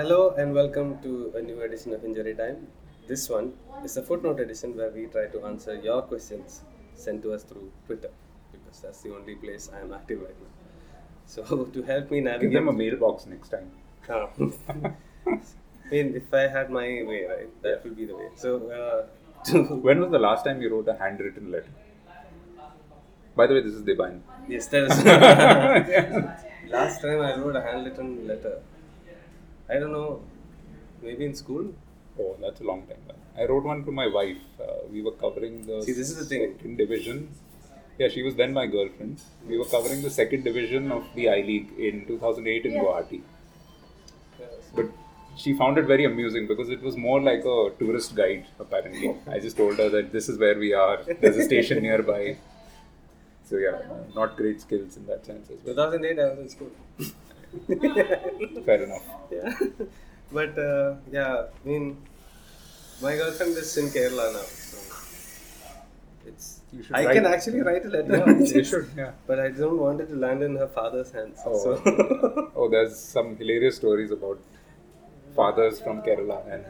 Hello 0.00 0.34
and 0.38 0.54
welcome 0.54 0.90
to 1.02 1.30
a 1.36 1.42
new 1.42 1.60
edition 1.60 1.92
of 1.92 2.02
Injury 2.06 2.34
Time. 2.34 2.68
This 3.06 3.28
one 3.28 3.52
is 3.84 3.98
a 3.98 4.02
footnote 4.02 4.40
edition 4.40 4.74
where 4.74 4.90
we 4.90 5.04
try 5.14 5.26
to 5.26 5.44
answer 5.44 5.74
your 5.74 6.00
questions 6.00 6.62
sent 6.94 7.22
to 7.24 7.34
us 7.34 7.42
through 7.42 7.70
Twitter 7.84 8.08
because 8.50 8.80
that's 8.80 9.02
the 9.02 9.14
only 9.14 9.34
place 9.34 9.68
I 9.76 9.80
am 9.80 9.92
active 9.92 10.22
right 10.22 10.38
now. 10.44 10.52
So 11.26 11.64
to 11.74 11.82
help 11.82 12.10
me 12.10 12.20
navigate, 12.22 12.50
Give 12.50 12.60
them 12.60 12.68
a 12.68 12.72
mailbox 12.72 13.26
next 13.26 13.50
time. 13.50 13.70
Ah. 14.08 14.30
I 15.26 15.90
mean, 15.90 16.14
if 16.22 16.32
I 16.32 16.48
had 16.56 16.70
my 16.70 16.88
way, 17.10 17.20
right, 17.32 17.62
that 17.62 17.84
would 17.84 17.94
be 17.94 18.06
the 18.06 18.16
way. 18.16 18.30
So 18.36 18.70
uh, 18.78 19.52
When 19.86 20.00
was 20.00 20.10
the 20.10 20.18
last 20.18 20.46
time 20.46 20.62
you 20.62 20.70
wrote 20.70 20.88
a 20.88 20.96
handwritten 20.96 21.52
letter? 21.52 21.74
By 23.36 23.46
the 23.48 23.52
way, 23.52 23.60
this 23.60 23.74
is 23.74 23.82
Debayan. 23.82 24.20
yes, 24.48 24.66
that 24.68 24.84
is 24.84 26.70
last 26.70 27.02
time 27.02 27.20
I 27.20 27.36
wrote 27.36 27.56
a 27.56 27.60
handwritten 27.60 28.26
letter. 28.26 28.60
I 29.70 29.78
don't 29.78 29.92
know, 29.92 30.22
maybe 31.02 31.24
in 31.24 31.34
school. 31.34 31.72
Oh, 32.18 32.36
that's 32.40 32.60
a 32.60 32.64
long 32.64 32.82
time 32.86 32.98
back. 33.06 33.16
I 33.38 33.44
wrote 33.46 33.64
one 33.64 33.84
to 33.84 33.92
my 33.92 34.06
wife. 34.06 34.38
Uh, 34.60 34.64
we 34.90 35.02
were 35.02 35.12
covering 35.12 35.64
the 35.66 35.82
See, 35.82 35.92
this 35.92 36.10
is 36.10 36.16
the 36.16 36.24
thing. 36.24 36.54
second 36.56 36.76
division. 36.76 37.28
Yeah, 37.98 38.08
she 38.08 38.22
was 38.22 38.34
then 38.34 38.52
my 38.52 38.66
girlfriend. 38.66 39.20
We 39.46 39.58
were 39.58 39.64
covering 39.66 40.02
the 40.02 40.10
second 40.10 40.44
division 40.44 40.90
of 40.90 41.04
the 41.14 41.28
I 41.28 41.42
League 41.42 41.70
in 41.78 42.06
2008 42.06 42.66
in 42.66 42.72
Guwahati. 42.72 43.20
But 44.74 44.86
she 45.36 45.54
found 45.54 45.78
it 45.78 45.86
very 45.86 46.04
amusing 46.04 46.46
because 46.46 46.70
it 46.70 46.82
was 46.82 46.96
more 46.96 47.20
like 47.20 47.40
a 47.44 47.70
tourist 47.78 48.14
guide, 48.14 48.46
apparently. 48.58 49.14
I 49.28 49.38
just 49.38 49.56
told 49.56 49.76
her 49.78 49.88
that 49.90 50.12
this 50.12 50.28
is 50.28 50.38
where 50.38 50.58
we 50.58 50.72
are, 50.72 51.02
there's 51.20 51.36
a 51.36 51.44
station 51.44 51.82
nearby. 51.88 52.36
So, 53.44 53.56
yeah, 53.56 53.80
not 54.14 54.36
great 54.36 54.60
skills 54.60 54.96
in 54.96 55.06
that 55.06 55.26
sense 55.26 55.50
as 55.50 55.58
well. 55.64 55.74
2008, 55.74 56.18
I 56.18 56.30
was 56.30 56.38
in 56.38 56.48
school. 56.48 56.70
Fair 58.64 58.84
enough. 58.84 59.02
yeah, 59.30 59.54
but 60.32 60.58
uh, 60.58 60.94
yeah, 61.12 61.44
I 61.64 61.68
mean, 61.68 61.96
my 63.02 63.16
girlfriend 63.16 63.56
is 63.56 63.76
in 63.76 63.86
Kerala 63.86 64.32
now, 64.34 64.42
so 64.42 64.78
it's. 66.26 66.56
You 66.72 66.84
should 66.84 66.94
I 66.94 67.04
write- 67.06 67.14
can 67.14 67.26
actually 67.26 67.60
write 67.62 67.84
a 67.84 67.88
letter, 67.88 68.16
Yeah, 68.16 68.38
you 68.58 68.62
should, 68.62 68.88
yeah. 68.96 69.10
but 69.26 69.40
I 69.40 69.48
don't 69.48 69.78
want 69.78 70.00
it 70.00 70.06
to 70.10 70.14
land 70.14 70.44
in 70.44 70.54
her 70.56 70.68
father's 70.68 71.10
hands. 71.10 71.40
Oh. 71.44 71.58
So 71.64 72.52
Oh, 72.54 72.68
there's 72.68 72.96
some 72.96 73.36
hilarious 73.36 73.74
stories 73.76 74.12
about 74.12 74.38
fathers 75.34 75.80
from 75.80 76.00
Kerala 76.02 76.38
and 76.52 76.64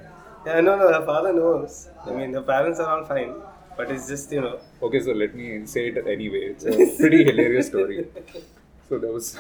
yeah, 0.47 0.61
no, 0.63 0.77
no, 0.77 0.91
her 0.91 1.05
father 1.05 1.35
knows. 1.35 1.91
I 2.07 2.13
mean, 2.13 2.33
her 2.33 2.41
parents 2.41 2.81
are 2.81 2.89
all 2.99 3.05
fine, 3.05 3.35
but 3.77 3.91
it's 3.91 4.09
just 4.09 4.33
you 4.33 4.41
know. 4.41 4.59
okay, 4.83 5.01
so 5.01 5.13
let 5.13 5.35
me 5.35 5.67
say 5.67 5.89
it 5.89 5.99
anyway. 6.07 6.45
It's 6.55 6.65
a 6.65 6.97
pretty 6.99 7.23
hilarious 7.25 7.67
story. 7.67 8.07
So 8.89 8.97
there 8.99 9.13
was, 9.13 9.37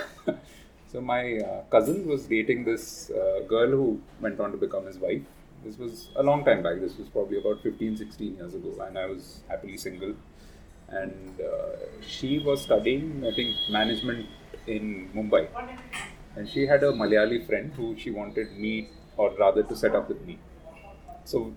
so 0.91 1.01
my 1.01 1.39
uh, 1.39 1.63
cousin 1.71 2.07
was 2.07 2.27
dating 2.27 2.65
this 2.65 3.11
uh, 3.11 3.41
girl 3.49 3.71
who 3.71 4.01
went 4.21 4.41
on 4.41 4.51
to 4.51 4.57
become 4.57 4.87
his 4.87 4.99
wife. 4.99 5.23
This 5.65 5.79
was 5.79 6.09
a 6.17 6.23
long 6.23 6.45
time 6.45 6.63
back. 6.63 6.81
This 6.81 6.97
was 6.99 7.09
probably 7.09 7.39
about 7.39 7.63
15, 7.63 7.97
16 7.97 8.37
years 8.37 8.55
ago, 8.55 8.75
and 8.83 8.99
I 8.99 9.07
was 9.07 9.41
happily 9.49 9.77
single. 9.77 10.15
And 10.89 11.41
uh, 11.41 11.77
she 12.05 12.39
was 12.41 12.63
studying, 12.63 13.25
I 13.25 13.33
think, 13.33 13.55
management 13.71 14.27
in 14.67 15.11
Mumbai. 15.15 15.49
And 16.35 16.49
she 16.49 16.67
had 16.67 16.83
a 16.83 16.93
Malayali 16.93 17.47
friend 17.47 17.73
who 17.77 17.97
she 17.97 18.11
wanted 18.11 18.53
me, 18.53 18.89
or 19.17 19.33
rather, 19.39 19.63
to 19.63 19.77
set 19.77 19.95
up 19.95 20.09
with 20.09 20.25
me. 20.27 20.39
So 21.25 21.53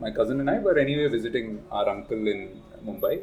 my 0.00 0.10
cousin 0.10 0.40
and 0.40 0.50
I 0.50 0.58
were 0.58 0.78
anyway 0.78 1.08
visiting 1.08 1.62
our 1.70 1.88
uncle 1.88 2.26
in 2.26 2.60
Mumbai, 2.84 3.22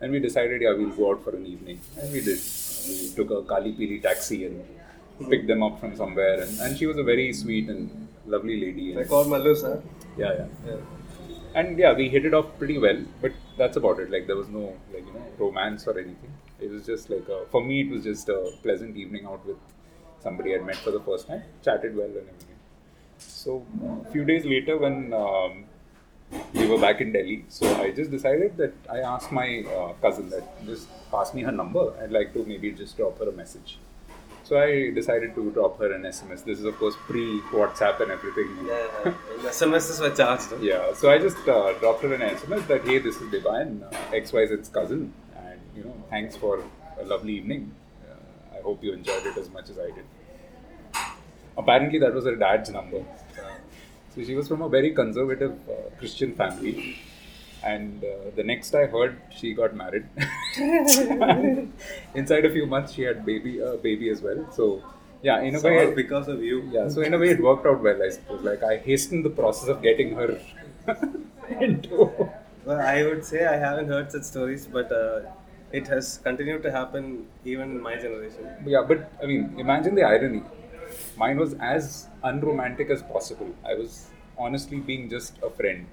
and 0.00 0.12
we 0.12 0.20
decided, 0.20 0.62
yeah, 0.62 0.72
we'll 0.72 0.96
go 0.96 1.10
out 1.10 1.24
for 1.24 1.36
an 1.36 1.44
evening, 1.44 1.80
and 2.00 2.12
we 2.12 2.20
did. 2.20 2.38
We 2.88 3.10
took 3.16 3.30
a 3.30 3.42
Kali 3.42 3.72
Pili 3.72 4.00
taxi 4.00 4.46
and 4.46 4.64
picked 5.30 5.46
them 5.46 5.62
up 5.62 5.80
from 5.80 5.96
somewhere, 5.96 6.40
and, 6.42 6.60
and 6.60 6.76
she 6.78 6.86
was 6.86 6.96
a 6.98 7.02
very 7.02 7.32
sweet 7.32 7.68
and 7.68 8.08
lovely 8.26 8.60
lady. 8.60 8.96
I 8.96 9.00
And, 9.00 9.08
call 9.08 9.24
Mallu, 9.24 9.56
sir. 9.56 9.82
yeah, 10.16 10.32
yeah. 10.38 10.46
Yeah. 10.66 10.76
And 11.54 11.78
yeah, 11.78 11.92
we 11.94 12.08
hit 12.08 12.26
it 12.26 12.34
off 12.34 12.46
pretty 12.58 12.78
well, 12.78 13.02
but 13.22 13.32
that's 13.56 13.76
about 13.76 13.98
it. 13.98 14.10
Like 14.10 14.26
there 14.26 14.36
was 14.36 14.48
no 14.48 14.74
like 14.92 15.06
you 15.06 15.12
know 15.12 15.24
romance 15.38 15.86
or 15.86 15.98
anything. 15.98 16.32
It 16.60 16.70
was 16.70 16.84
just 16.86 17.08
like 17.10 17.28
a, 17.28 17.46
for 17.50 17.62
me, 17.64 17.80
it 17.82 17.90
was 17.90 18.04
just 18.04 18.28
a 18.28 18.52
pleasant 18.62 18.96
evening 18.96 19.24
out 19.26 19.44
with 19.46 19.56
somebody 20.20 20.54
I'd 20.54 20.64
met 20.66 20.76
for 20.76 20.90
the 20.90 21.00
first 21.00 21.26
time, 21.28 21.42
chatted 21.64 21.96
well 21.96 22.06
and 22.06 22.16
everything. 22.18 22.56
So 23.18 23.64
a 24.06 24.10
few 24.12 24.24
days 24.24 24.44
later, 24.44 24.76
when 24.76 25.12
um, 25.14 25.64
we 26.54 26.66
were 26.66 26.78
back 26.78 27.00
in 27.00 27.12
Delhi, 27.12 27.44
so 27.48 27.66
I 27.82 27.90
just 27.90 28.10
decided 28.10 28.56
that 28.58 28.74
I 28.90 28.98
asked 29.00 29.32
my 29.32 29.64
uh, 29.76 29.92
cousin 30.02 30.28
that 30.30 30.44
just 30.66 30.88
pass 31.10 31.32
me 31.34 31.42
her 31.42 31.52
number. 31.52 31.94
I'd 32.02 32.10
like 32.12 32.32
to 32.34 32.44
maybe 32.44 32.72
just 32.72 32.96
drop 32.96 33.18
her 33.18 33.28
a 33.28 33.32
message. 33.32 33.78
So 34.46 34.56
I 34.56 34.90
decided 34.90 35.34
to 35.34 35.50
drop 35.50 35.78
her 35.80 35.92
an 35.92 36.02
SMS. 36.02 36.44
This 36.44 36.60
is 36.60 36.64
of 36.66 36.76
course 36.78 36.94
pre 37.06 37.40
WhatsApp 37.50 38.00
and 38.00 38.12
everything. 38.12 38.48
Yeah, 38.64 38.86
and 39.04 39.14
SMSs 39.42 40.00
were 40.00 40.14
charged. 40.14 40.50
huh? 40.50 40.56
Yeah, 40.60 40.94
so 40.94 41.10
I 41.10 41.18
just 41.18 41.38
uh, 41.48 41.72
dropped 41.80 42.02
her 42.02 42.14
an 42.14 42.20
SMS 42.20 42.66
that 42.68 42.84
hey, 42.84 42.98
this 42.98 43.16
is 43.16 43.28
Debayan, 43.32 43.82
uh, 43.82 43.90
XYZ's 44.12 44.68
cousin, 44.68 45.12
and 45.36 45.58
you 45.76 45.82
know, 45.82 45.96
thanks 46.10 46.36
for 46.36 46.62
a 47.00 47.04
lovely 47.04 47.34
evening. 47.38 47.72
Uh, 48.08 48.56
I 48.56 48.62
hope 48.62 48.84
you 48.84 48.92
enjoyed 48.92 49.26
it 49.26 49.36
as 49.36 49.50
much 49.50 49.68
as 49.68 49.78
I 49.80 49.90
did. 49.96 50.04
Apparently, 51.58 51.98
that 51.98 52.14
was 52.14 52.24
her 52.26 52.36
dad's 52.36 52.70
number. 52.70 53.02
So 54.14 54.22
she 54.22 54.34
was 54.34 54.46
from 54.48 54.62
a 54.62 54.68
very 54.68 54.92
conservative 54.94 55.56
uh, 55.68 55.90
Christian 55.98 56.34
family, 56.36 56.98
and 57.72 58.04
uh, 58.04 58.08
the 58.36 58.44
next 58.44 58.74
I 58.74 58.86
heard, 58.86 59.16
she 59.30 59.52
got 59.54 59.74
married. 59.74 60.06
Inside 62.14 62.44
a 62.44 62.52
few 62.56 62.66
months, 62.66 62.92
she 62.92 63.02
had 63.02 63.24
baby, 63.26 63.58
a 63.60 63.76
baby 63.76 64.08
as 64.10 64.22
well. 64.22 64.46
So 64.52 64.82
yeah, 65.22 65.40
in 65.40 65.54
a 65.56 65.60
way, 65.60 65.86
all 65.86 65.94
because 65.94 66.28
of 66.28 66.42
you. 66.42 66.62
yeah, 66.72 66.88
so 66.88 67.00
in 67.00 67.14
a 67.14 67.18
way 67.18 67.30
it 67.30 67.42
worked 67.42 67.66
out 67.66 67.82
well, 67.82 68.02
I 68.02 68.10
suppose. 68.10 68.42
Like 68.42 68.62
I 68.62 68.76
hastened 68.78 69.24
the 69.24 69.30
process 69.30 69.68
of 69.68 69.82
getting 69.82 70.14
her 70.14 70.38
into. 71.60 72.30
Well, 72.64 72.80
I 72.80 73.02
would 73.04 73.24
say 73.24 73.46
I 73.46 73.56
haven't 73.56 73.88
heard 73.88 74.10
such 74.12 74.24
stories, 74.24 74.66
but 74.66 74.90
uh, 74.92 75.20
it 75.72 75.86
has 75.88 76.18
continued 76.18 76.62
to 76.64 76.70
happen 76.72 77.26
even 77.44 77.70
in 77.72 77.80
my 77.80 77.96
generation. 77.96 78.46
Yeah, 78.66 78.84
but 78.86 79.10
I 79.22 79.26
mean, 79.26 79.54
imagine 79.58 79.94
the 79.94 80.02
irony. 80.04 80.42
Mine 81.16 81.38
was 81.38 81.54
as 81.54 82.08
unromantic 82.22 82.90
as 82.90 83.02
possible. 83.02 83.54
I 83.64 83.74
was 83.74 84.08
honestly 84.38 84.78
being 84.80 85.08
just 85.10 85.38
a 85.42 85.50
friend. 85.50 85.86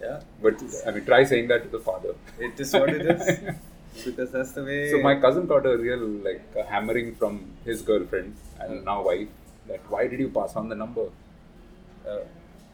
Yeah, 0.00 0.20
But 0.42 0.62
I 0.86 0.90
mean, 0.90 1.04
try 1.04 1.24
saying 1.24 1.48
that 1.48 1.62
to 1.64 1.68
the 1.68 1.80
father. 1.80 2.14
it 2.38 2.58
is 2.58 2.72
what 2.72 2.90
it 2.90 3.06
is. 3.06 3.54
because 4.04 4.30
that's 4.32 4.52
the 4.52 4.64
way. 4.64 4.90
So 4.90 5.00
my 5.00 5.20
cousin 5.20 5.46
got 5.46 5.66
a 5.66 5.76
real 5.76 5.98
like 5.98 6.42
a 6.56 6.64
hammering 6.64 7.14
from 7.14 7.52
his 7.64 7.82
girlfriend 7.82 8.36
and 8.60 8.84
now 8.84 9.02
wife 9.02 9.28
that 9.68 9.80
why 9.88 10.06
did 10.06 10.20
you 10.20 10.28
pass 10.28 10.56
on 10.56 10.68
the 10.68 10.74
number? 10.74 11.06
Uh, 12.06 12.18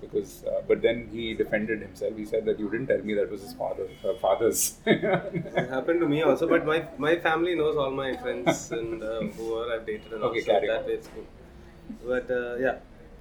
because 0.00 0.44
uh, 0.44 0.62
but 0.66 0.80
then 0.82 1.08
he 1.12 1.34
defended 1.34 1.82
himself. 1.82 2.16
He 2.16 2.24
said 2.24 2.44
that 2.46 2.58
you 2.58 2.70
didn't 2.70 2.86
tell 2.86 3.02
me 3.02 3.14
that 3.14 3.30
was 3.30 3.42
his 3.42 3.52
father, 3.52 3.86
uh, 4.04 4.14
father's. 4.14 4.78
It 4.86 5.68
happened 5.68 6.00
to 6.00 6.08
me 6.08 6.22
also, 6.22 6.48
but 6.48 6.64
my, 6.64 6.86
my 6.98 7.16
family 7.16 7.54
knows 7.54 7.76
all 7.76 7.90
my 7.90 8.16
friends 8.16 8.72
and 8.78 9.02
uh, 9.02 9.20
are 9.56 9.74
I've 9.74 9.86
dated 9.86 10.12
and 10.12 10.22
all. 10.22 10.30
Okay, 10.30 10.40
so 10.40 10.52
carry 10.52 10.68
that 10.68 10.80
on. 10.80 10.86
way 10.86 10.92
it's 10.94 11.08
good. 11.08 11.26
But 12.06 12.30
uh, 12.30 12.56
yeah, 12.56 12.76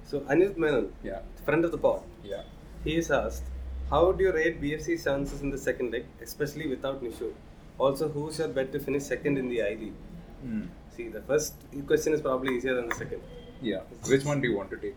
so 0.06 0.20
Anil 0.20 0.56
Menon, 0.56 0.92
yeah, 1.02 1.20
friend 1.44 1.64
of 1.64 1.70
the 1.70 1.78
pod, 1.78 2.02
yeah. 2.24 2.42
he 2.84 2.96
is 2.96 3.10
asked, 3.10 3.44
how 3.90 4.12
do 4.12 4.24
you 4.24 4.32
rate 4.32 4.60
BFC's 4.62 5.04
chances 5.04 5.42
in 5.42 5.50
the 5.50 5.58
second 5.58 5.90
leg, 5.92 6.04
especially 6.22 6.68
without 6.68 7.02
Nishu? 7.02 7.32
Also, 7.78 8.08
who's 8.08 8.38
your 8.38 8.48
bet 8.48 8.72
to 8.72 8.78
finish 8.78 9.02
second 9.04 9.38
in 9.38 9.48
the 9.48 9.62
I 9.62 9.70
League? 9.70 9.94
Hmm. 10.42 10.66
See, 10.96 11.08
the 11.08 11.22
first 11.22 11.54
question 11.86 12.12
is 12.12 12.20
probably 12.20 12.56
easier 12.56 12.74
than 12.74 12.88
the 12.88 12.94
second. 12.94 13.22
Yeah. 13.60 13.80
Which 14.06 14.24
one 14.24 14.40
do 14.40 14.48
you 14.48 14.56
want 14.56 14.70
to 14.70 14.76
take? 14.76 14.96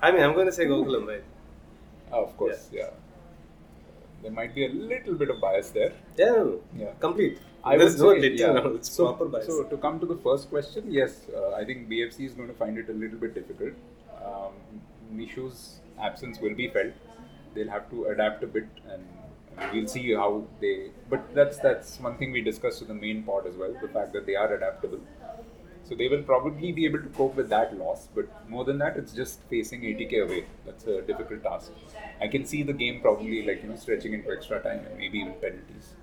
I 0.00 0.12
mean, 0.12 0.22
I'm 0.22 0.34
going 0.34 0.46
to 0.46 0.52
say 0.52 0.66
Gokulam, 0.66 1.06
right? 1.06 1.24
Oh, 2.12 2.24
of 2.24 2.36
course, 2.36 2.68
yeah. 2.72 2.90
There 4.22 4.30
might 4.30 4.54
be 4.54 4.66
a 4.66 4.68
little 4.68 5.14
bit 5.14 5.30
of 5.30 5.40
bias 5.40 5.70
there. 5.70 5.92
Yeah. 6.16 6.44
Yeah. 6.76 6.92
complete. 7.00 7.38
I 7.64 7.76
There's 7.76 7.96
would 8.00 8.16
no 8.16 8.20
say, 8.22 8.34
yeah. 8.34 8.68
it's 8.74 8.90
so, 8.90 9.06
proper 9.06 9.26
bias. 9.26 9.46
So 9.46 9.64
to 9.64 9.76
come 9.76 9.98
to 10.00 10.06
the 10.06 10.16
first 10.16 10.48
question, 10.48 10.84
yes, 10.88 11.26
uh, 11.36 11.54
I 11.54 11.64
think 11.64 11.88
BFC 11.88 12.26
is 12.26 12.34
going 12.34 12.48
to 12.48 12.54
find 12.54 12.78
it 12.78 12.88
a 12.88 12.92
little 12.92 13.18
bit 13.18 13.34
difficult. 13.34 13.72
Um, 14.24 14.52
Nishu's 15.12 15.80
absence 16.00 16.40
will 16.40 16.54
be 16.54 16.68
felt. 16.68 16.92
They'll 17.56 17.70
have 17.70 17.90
to 17.90 18.06
adapt 18.06 18.44
a 18.44 18.46
bit, 18.46 18.68
and, 18.90 19.04
we'll 19.72 19.88
see 19.88 20.12
how 20.12 20.44
they. 20.60 20.90
But 21.10 21.34
that's 21.34 21.58
that's 21.58 21.98
one 22.00 22.16
thing 22.18 22.32
we 22.32 22.42
discussed 22.42 22.82
in 22.82 22.88
the 22.88 22.94
main 22.94 23.22
pod 23.22 23.46
as 23.46 23.56
well. 23.56 23.74
The 23.80 23.88
fact 23.88 24.12
that 24.12 24.26
they 24.26 24.36
are 24.36 24.52
adaptable. 24.54 25.00
So 25.88 25.94
they 25.94 26.08
will 26.08 26.22
probably 26.24 26.72
be 26.72 26.84
able 26.84 27.00
to 27.00 27.08
cope 27.10 27.36
with 27.36 27.48
that 27.50 27.76
loss, 27.78 28.08
but 28.12 28.28
more 28.50 28.64
than 28.64 28.78
that, 28.78 28.96
it's 28.96 29.12
just 29.12 29.40
facing 29.48 29.82
80k 29.82 30.24
away. 30.24 30.44
That's 30.64 30.84
a 30.84 31.00
difficult 31.02 31.44
task. 31.44 31.70
I 32.20 32.26
can 32.26 32.44
see 32.44 32.64
the 32.64 32.72
game 32.72 33.00
probably 33.00 33.46
like 33.46 33.62
you 33.62 33.68
know 33.68 33.76
stretching 33.76 34.12
into 34.12 34.32
extra 34.32 34.60
time 34.62 34.84
and 34.84 34.98
maybe 34.98 35.20
even 35.20 35.34
penalties. 35.34 35.94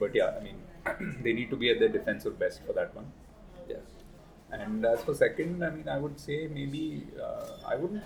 But 0.00 0.14
yeah, 0.14 0.34
I 0.38 0.42
mean, 0.42 0.58
they 1.22 1.32
need 1.32 1.50
to 1.50 1.56
be 1.56 1.70
at 1.70 1.78
their 1.78 1.88
defensive 1.88 2.38
best 2.38 2.60
for 2.66 2.72
that 2.72 2.94
one. 2.94 3.12
yeah. 3.68 3.76
And 4.50 4.84
as 4.84 5.02
for 5.02 5.14
second, 5.14 5.64
I 5.64 5.70
mean, 5.70 5.88
I 5.88 5.98
would 5.98 6.18
say 6.20 6.48
maybe 6.48 7.06
uh, 7.22 7.68
I 7.68 7.76
wouldn't 7.76 8.02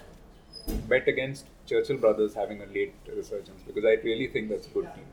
bet 0.89 1.09
against 1.09 1.47
Churchill 1.71 1.99
Brothers 2.05 2.35
having 2.43 2.61
a 2.63 2.67
late 2.77 2.95
resurgence 3.17 3.63
because 3.67 3.85
I 3.85 3.95
really 4.11 4.29
think 4.37 4.49
that's 4.53 4.67
a 4.67 4.71
good 4.79 4.89
team. 4.95 5.09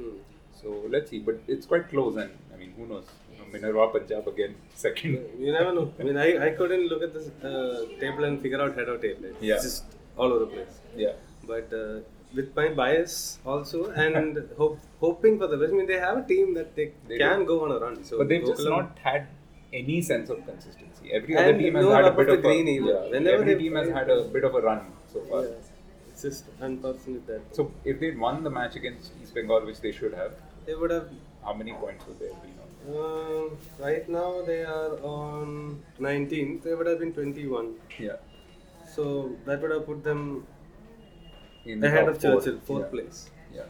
Hmm. 0.00 0.16
So 0.62 0.74
let's 0.94 1.10
see, 1.10 1.20
but 1.28 1.38
it's 1.54 1.66
quite 1.66 1.88
close, 1.90 2.16
and 2.16 2.30
I 2.52 2.56
mean, 2.60 2.72
who 2.76 2.86
knows? 2.86 3.06
You 3.32 3.38
know, 3.38 3.46
Minerva 3.52 3.86
Punjab 3.98 4.26
again, 4.32 4.54
second. 4.74 5.14
You 5.38 5.52
never 5.52 5.72
know. 5.78 5.92
I 6.00 6.02
mean, 6.08 6.16
I, 6.26 6.28
I 6.46 6.50
couldn't 6.58 6.86
look 6.92 7.02
at 7.02 7.12
this 7.14 7.28
uh, 7.44 7.86
table 8.00 8.24
and 8.24 8.40
figure 8.40 8.60
out 8.66 8.74
head 8.80 8.88
or 8.88 8.98
tail. 8.98 9.16
It's 9.30 9.42
Yeah. 9.50 9.56
just 9.68 9.84
all 10.16 10.32
over 10.32 10.44
the 10.46 10.50
place. 10.56 10.74
Yeah. 10.96 11.12
But 11.52 11.72
uh, 11.72 12.00
with 12.34 12.54
my 12.56 12.68
bias 12.80 13.38
also 13.46 13.90
and 13.90 14.38
hope, 14.58 14.78
hoping 15.00 15.38
for 15.38 15.46
the 15.46 15.56
best. 15.58 15.72
I 15.72 15.76
mean, 15.76 15.86
they 15.86 16.00
have 16.06 16.18
a 16.24 16.26
team 16.32 16.54
that 16.54 16.74
they, 16.74 16.86
They 17.08 17.18
can 17.18 17.40
do. 17.40 17.46
go 17.52 17.64
on 17.64 17.72
a 17.76 17.78
run. 17.78 18.02
So 18.04 18.18
But 18.18 18.28
they've 18.30 18.44
just 18.52 18.64
not 18.64 18.98
had 19.02 19.28
any 19.72 20.00
sense 20.00 20.30
of 20.30 20.44
consistency. 20.46 21.12
Every 21.12 21.34
And 21.36 21.44
other 21.44 21.58
team 21.58 21.74
has 21.74 21.84
no 21.84 21.94
had 21.94 22.04
a 22.06 22.12
bit 22.12 22.28
of 22.30 22.42
green 22.42 22.68
a, 22.68 22.72
yeah, 22.72 23.10
Whenever 23.14 23.42
every 23.42 23.56
team 23.62 23.74
has 23.76 23.88
had 24.00 24.10
a 24.10 24.24
bit 24.24 24.44
of 24.44 24.54
a 24.54 24.60
run 24.60 24.80
so 25.12 25.20
far. 25.30 25.42
Yeah. 25.44 25.50
Just 26.20 26.44
unfortunate 26.60 27.26
that 27.26 27.42
So 27.54 27.70
if 27.84 28.00
they'd 28.00 28.18
won 28.18 28.42
the 28.42 28.50
match 28.50 28.76
against 28.76 29.12
East 29.22 29.34
Bengal, 29.34 29.64
which 29.66 29.80
they 29.80 29.92
should 29.92 30.14
have, 30.14 30.32
they 30.66 30.74
would 30.74 30.90
have. 30.90 31.08
how 31.44 31.52
many 31.54 31.72
points 31.74 32.06
would 32.06 32.18
they 32.18 32.28
have 32.32 32.42
been 32.42 32.54
on? 32.62 33.00
Um, 33.00 33.58
right 33.78 34.08
now 34.08 34.42
they 34.46 34.62
are 34.64 34.94
on 35.02 35.82
19. 35.98 36.60
They 36.64 36.74
would 36.74 36.86
have 36.86 36.98
been 37.00 37.12
21. 37.12 37.74
Yeah. 37.98 38.16
So 38.94 39.32
that 39.44 39.60
would 39.62 39.70
have 39.72 39.86
put 39.86 40.02
them 40.04 40.46
In 41.64 41.80
the 41.80 41.88
ahead 41.88 42.08
of 42.08 42.20
four. 42.20 42.36
Churchill, 42.40 42.60
fourth 42.64 42.84
yeah. 42.84 42.90
place. 42.90 43.30
Yeah. 43.54 43.62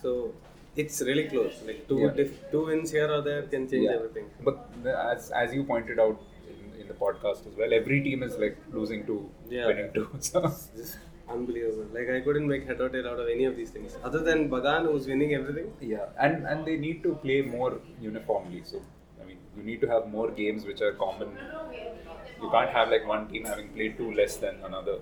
So 0.00 0.32
it's 0.76 1.00
really 1.02 1.24
close. 1.28 1.60
Like 1.66 1.86
two 1.88 1.98
Yeah. 2.04 2.12
diff- 2.20 2.42
two 2.52 2.64
wins 2.66 2.90
here 2.98 3.10
or 3.16 3.20
there 3.20 3.42
can 3.54 3.68
change 3.68 3.84
Yeah. 3.90 3.96
everything. 4.00 4.30
But 4.48 4.58
as 5.06 5.30
as 5.44 5.54
you 5.58 5.64
pointed 5.64 5.98
out 6.06 6.20
in, 6.52 6.80
in 6.82 6.88
the 6.88 6.94
podcast 7.06 7.46
as 7.50 7.56
well, 7.62 7.72
every 7.80 8.00
team 8.08 8.22
is 8.22 8.38
like 8.44 8.56
losing 8.80 9.04
two, 9.12 9.20
Yeah. 9.50 9.66
winning 9.72 9.92
two. 9.98 10.08
So 10.30 10.44
unbelievable. 11.28 11.86
Like 11.92 12.08
I 12.10 12.20
couldn't 12.20 12.46
make 12.48 12.66
head 12.66 12.80
or 12.80 12.88
tail 12.88 13.08
out 13.08 13.18
of 13.18 13.28
any 13.28 13.44
of 13.44 13.56
these 13.56 13.70
things. 13.70 13.96
Other 14.04 14.20
than 14.20 14.48
Bagan 14.50 14.86
who's 14.90 15.06
winning 15.06 15.34
everything. 15.34 15.72
yeah, 15.80 16.06
and 16.18 16.46
and 16.46 16.64
they 16.66 16.76
need 16.76 17.02
to 17.04 17.14
play 17.26 17.40
more 17.42 17.80
uniformly. 18.00 18.62
So 18.64 18.82
I 19.20 19.24
mean, 19.24 19.38
you 19.56 19.62
need 19.62 19.80
to 19.82 19.88
have 19.88 20.08
more 20.08 20.30
games 20.30 20.64
which 20.64 20.80
are 20.80 20.92
common. 20.92 21.30
You 22.42 22.50
can't 22.50 22.70
have 22.70 22.88
like 22.90 23.06
one 23.06 23.28
team 23.28 23.44
having 23.44 23.68
played 23.70 23.96
two 23.96 24.12
less 24.12 24.36
than 24.36 24.56
another. 24.64 24.98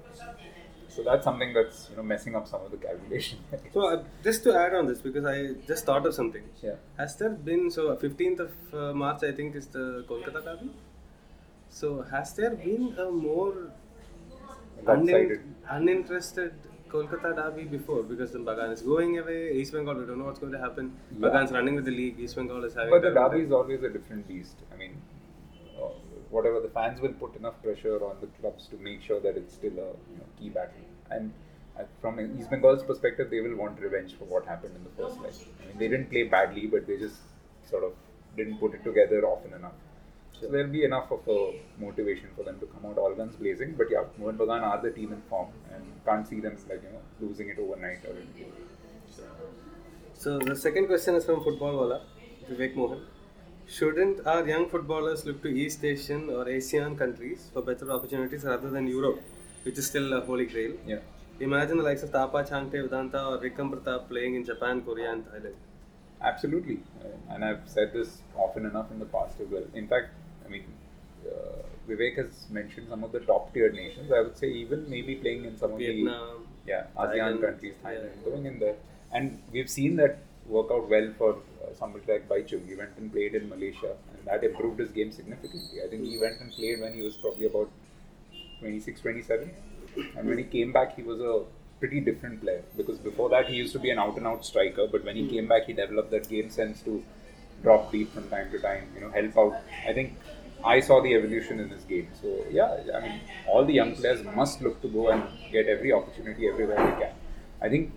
So 0.88 1.02
that's 1.04 1.24
something 1.24 1.52
that's 1.54 1.88
you 1.90 1.96
know 1.96 2.02
messing 2.02 2.34
up 2.34 2.46
some 2.48 2.62
of 2.62 2.70
the 2.70 2.76
calculation. 2.76 3.38
So 3.74 3.86
uh, 3.88 4.02
just 4.24 4.42
to 4.44 4.54
add 4.54 4.74
on 4.74 4.86
this, 4.86 5.00
because 5.00 5.24
I 5.24 5.36
just 5.66 5.86
thought 5.86 6.04
of 6.06 6.14
something. 6.14 6.42
yeah. 6.62 6.74
Has 6.98 7.16
there 7.16 7.30
been 7.30 7.70
so 7.70 7.94
15th 7.96 8.40
of 8.40 8.52
uh, 8.74 8.92
March? 8.92 9.22
I 9.22 9.32
think 9.32 9.54
is 9.54 9.68
the 9.68 10.04
Kolkata 10.08 10.44
derby. 10.44 10.70
So 11.70 12.02
has 12.10 12.34
there 12.34 12.50
been 12.50 12.94
a 12.98 13.10
more 13.10 13.70
Lopsided. 14.84 15.40
Unin- 15.70 15.76
uninterested 15.76 16.52
Kolkata 16.88 17.34
derby 17.36 17.64
before? 17.64 18.02
Because 18.02 18.32
the 18.32 18.38
Bagan 18.38 18.72
is 18.72 18.82
going 18.82 19.18
away. 19.18 19.52
East 19.52 19.72
Bengal, 19.72 19.94
we 19.94 20.06
don't 20.06 20.18
know 20.18 20.24
what's 20.24 20.40
going 20.40 20.52
to 20.52 20.58
happen. 20.58 20.96
Yeah. 21.18 21.28
Bagan's 21.28 21.52
running 21.52 21.76
with 21.76 21.84
the 21.84 21.92
league. 21.92 22.18
East 22.18 22.36
Bengal 22.36 22.64
is 22.64 22.74
having. 22.74 22.90
But 22.90 23.02
the 23.02 23.10
derby 23.10 23.42
is 23.42 23.52
always 23.52 23.82
a 23.82 23.88
different 23.88 24.26
beast. 24.26 24.56
I 24.72 24.76
mean, 24.76 25.00
uh, 25.80 25.88
whatever 26.30 26.60
the 26.60 26.68
fans 26.68 27.00
will 27.00 27.12
put 27.12 27.36
enough 27.36 27.62
pressure 27.62 28.04
on 28.04 28.16
the 28.20 28.26
clubs 28.40 28.66
to 28.68 28.76
make 28.76 29.02
sure 29.02 29.20
that 29.20 29.36
it's 29.36 29.54
still 29.54 29.72
a 29.72 29.90
you 30.12 30.18
know, 30.18 30.26
key 30.38 30.48
battle. 30.48 30.84
And 31.10 31.32
uh, 31.78 31.84
from 32.00 32.20
East 32.38 32.50
Bengal's 32.50 32.82
perspective, 32.82 33.30
they 33.30 33.40
will 33.40 33.56
want 33.56 33.80
revenge 33.80 34.14
for 34.18 34.24
what 34.24 34.46
happened 34.46 34.74
in 34.76 34.84
the 34.84 34.90
first 34.90 35.20
leg. 35.20 35.32
I 35.62 35.68
mean, 35.68 35.78
they 35.78 35.88
didn't 35.88 36.10
play 36.10 36.24
badly, 36.24 36.66
but 36.66 36.86
they 36.86 36.96
just 36.96 37.20
sort 37.68 37.84
of 37.84 37.92
didn't 38.36 38.58
put 38.58 38.74
it 38.74 38.84
together 38.84 39.24
often 39.24 39.54
enough. 39.54 39.72
So 40.40 40.48
there'll 40.48 40.72
be 40.72 40.84
enough 40.84 41.10
of 41.10 41.20
a 41.28 41.60
motivation 41.78 42.28
for 42.34 42.44
them 42.44 42.58
to 42.60 42.66
come 42.66 42.90
out 42.90 42.96
all 42.96 43.14
guns 43.14 43.36
blazing. 43.36 43.74
But 43.76 43.88
yeah, 43.90 44.04
Mohan 44.18 44.38
Bagan 44.38 44.62
are 44.62 44.80
the 44.80 44.90
team 44.90 45.12
in 45.12 45.20
form, 45.28 45.48
and 45.74 45.84
can't 46.06 46.26
see 46.26 46.40
them 46.40 46.56
like 46.68 46.82
you 46.82 46.92
know 46.94 47.02
losing 47.20 47.50
it 47.50 47.58
overnight 47.58 48.04
or 48.06 48.14
anything. 48.16 48.52
So 50.14 50.38
the 50.38 50.56
second 50.56 50.86
question 50.86 51.14
is 51.14 51.24
from 51.24 51.42
Football 51.44 51.76
Wala, 51.76 52.00
Vivek 52.50 52.74
Mohan. 52.74 53.02
Shouldn't 53.66 54.26
our 54.26 54.46
young 54.46 54.68
footballers 54.68 55.24
look 55.26 55.42
to 55.42 55.48
East 55.48 55.84
Asian 55.84 56.28
or 56.30 56.44
ASEAN 56.46 56.98
countries 56.98 57.50
for 57.52 57.62
better 57.62 57.90
opportunities 57.92 58.44
rather 58.44 58.70
than 58.70 58.86
Europe, 58.86 59.20
which 59.62 59.78
is 59.78 59.86
still 59.86 60.12
a 60.14 60.20
holy 60.20 60.46
grail? 60.46 60.72
Yeah. 60.86 61.00
Imagine 61.38 61.78
the 61.78 61.84
likes 61.84 62.02
of 62.02 62.12
Tapa 62.12 62.44
Chhangte, 62.44 62.88
Udanta, 62.88 63.20
or 63.30 63.38
Vikram 63.38 63.70
Pratap 63.72 64.08
playing 64.08 64.34
in 64.34 64.44
Japan, 64.44 64.82
Korea, 64.82 65.12
and 65.12 65.24
Thailand. 65.24 65.54
Absolutely, 66.22 66.80
and 67.30 67.44
I've 67.44 67.62
said 67.66 67.94
this 67.94 68.18
often 68.36 68.66
enough 68.66 68.90
in 68.90 68.98
the 68.98 69.06
past 69.06 69.40
as 69.40 69.48
well. 69.48 69.64
In 69.72 69.88
fact, 69.88 70.10
mean, 70.50 70.64
uh, 71.26 71.62
Vivek 71.88 72.16
has 72.16 72.46
mentioned 72.50 72.88
some 72.88 73.04
of 73.04 73.12
the 73.12 73.20
top 73.20 73.52
tier 73.52 73.70
nations. 73.72 74.12
I 74.12 74.20
would 74.20 74.36
say 74.36 74.48
even 74.48 74.88
maybe 74.88 75.14
playing 75.16 75.44
in 75.44 75.56
some 75.56 75.72
of 75.72 75.78
the 75.78 75.92
yeah 76.66 76.86
ASEAN 76.96 77.14
Thailand, 77.14 77.40
countries, 77.40 77.74
Thailand, 77.84 78.10
yeah. 78.16 78.30
going 78.30 78.46
in 78.46 78.58
there, 78.58 78.76
and 79.12 79.40
we've 79.52 79.70
seen 79.70 79.96
that 79.96 80.18
work 80.46 80.68
out 80.70 80.88
well 80.88 81.12
for 81.16 81.30
uh, 81.34 81.72
somebody 81.78 82.04
like 82.12 82.28
Baichung. 82.28 82.66
He 82.68 82.74
went 82.74 82.96
and 82.98 83.12
played 83.12 83.34
in 83.34 83.48
Malaysia, 83.48 83.94
and 84.14 84.26
that 84.26 84.44
improved 84.44 84.80
his 84.80 84.90
game 84.90 85.12
significantly. 85.12 85.82
I 85.84 85.88
think 85.88 86.04
he 86.04 86.18
went 86.18 86.40
and 86.40 86.52
played 86.52 86.80
when 86.80 86.94
he 86.94 87.02
was 87.02 87.16
probably 87.16 87.46
about 87.46 87.70
26, 88.60 89.00
27, 89.00 89.50
and 90.16 90.28
when 90.28 90.38
he 90.38 90.44
came 90.44 90.72
back, 90.72 90.96
he 90.96 91.02
was 91.02 91.20
a 91.20 91.44
pretty 91.80 92.00
different 92.00 92.42
player 92.42 92.62
because 92.76 92.98
before 92.98 93.30
that 93.30 93.48
he 93.48 93.56
used 93.56 93.72
to 93.72 93.78
be 93.78 93.90
an 93.90 93.98
out 93.98 94.16
and 94.16 94.26
out 94.26 94.44
striker, 94.44 94.86
but 94.86 95.04
when 95.04 95.16
he 95.16 95.26
came 95.28 95.48
back, 95.48 95.64
he 95.64 95.72
developed 95.72 96.10
that 96.10 96.28
game 96.28 96.50
sense 96.50 96.82
to 96.82 97.02
drop 97.62 97.90
deep 97.90 98.12
from 98.12 98.28
time 98.28 98.50
to 98.50 98.58
time, 98.58 98.84
you 98.94 99.00
know, 99.00 99.10
help 99.10 99.38
out. 99.38 99.62
I 99.88 99.92
think 99.92 100.16
I 100.64 100.80
saw 100.80 101.00
the 101.02 101.14
evolution 101.14 101.60
in 101.60 101.68
this 101.68 101.82
game. 101.84 102.08
So 102.20 102.44
yeah, 102.50 102.76
I 102.94 103.00
mean, 103.00 103.20
all 103.46 103.64
the 103.64 103.72
young 103.72 103.94
players 103.94 104.22
must 104.24 104.60
look 104.62 104.80
to 104.82 104.88
go 104.88 105.10
and 105.10 105.22
get 105.52 105.66
every 105.66 105.92
opportunity 105.92 106.48
everywhere 106.48 106.76
they 106.76 107.04
can. 107.04 107.14
I 107.62 107.68
think 107.68 107.92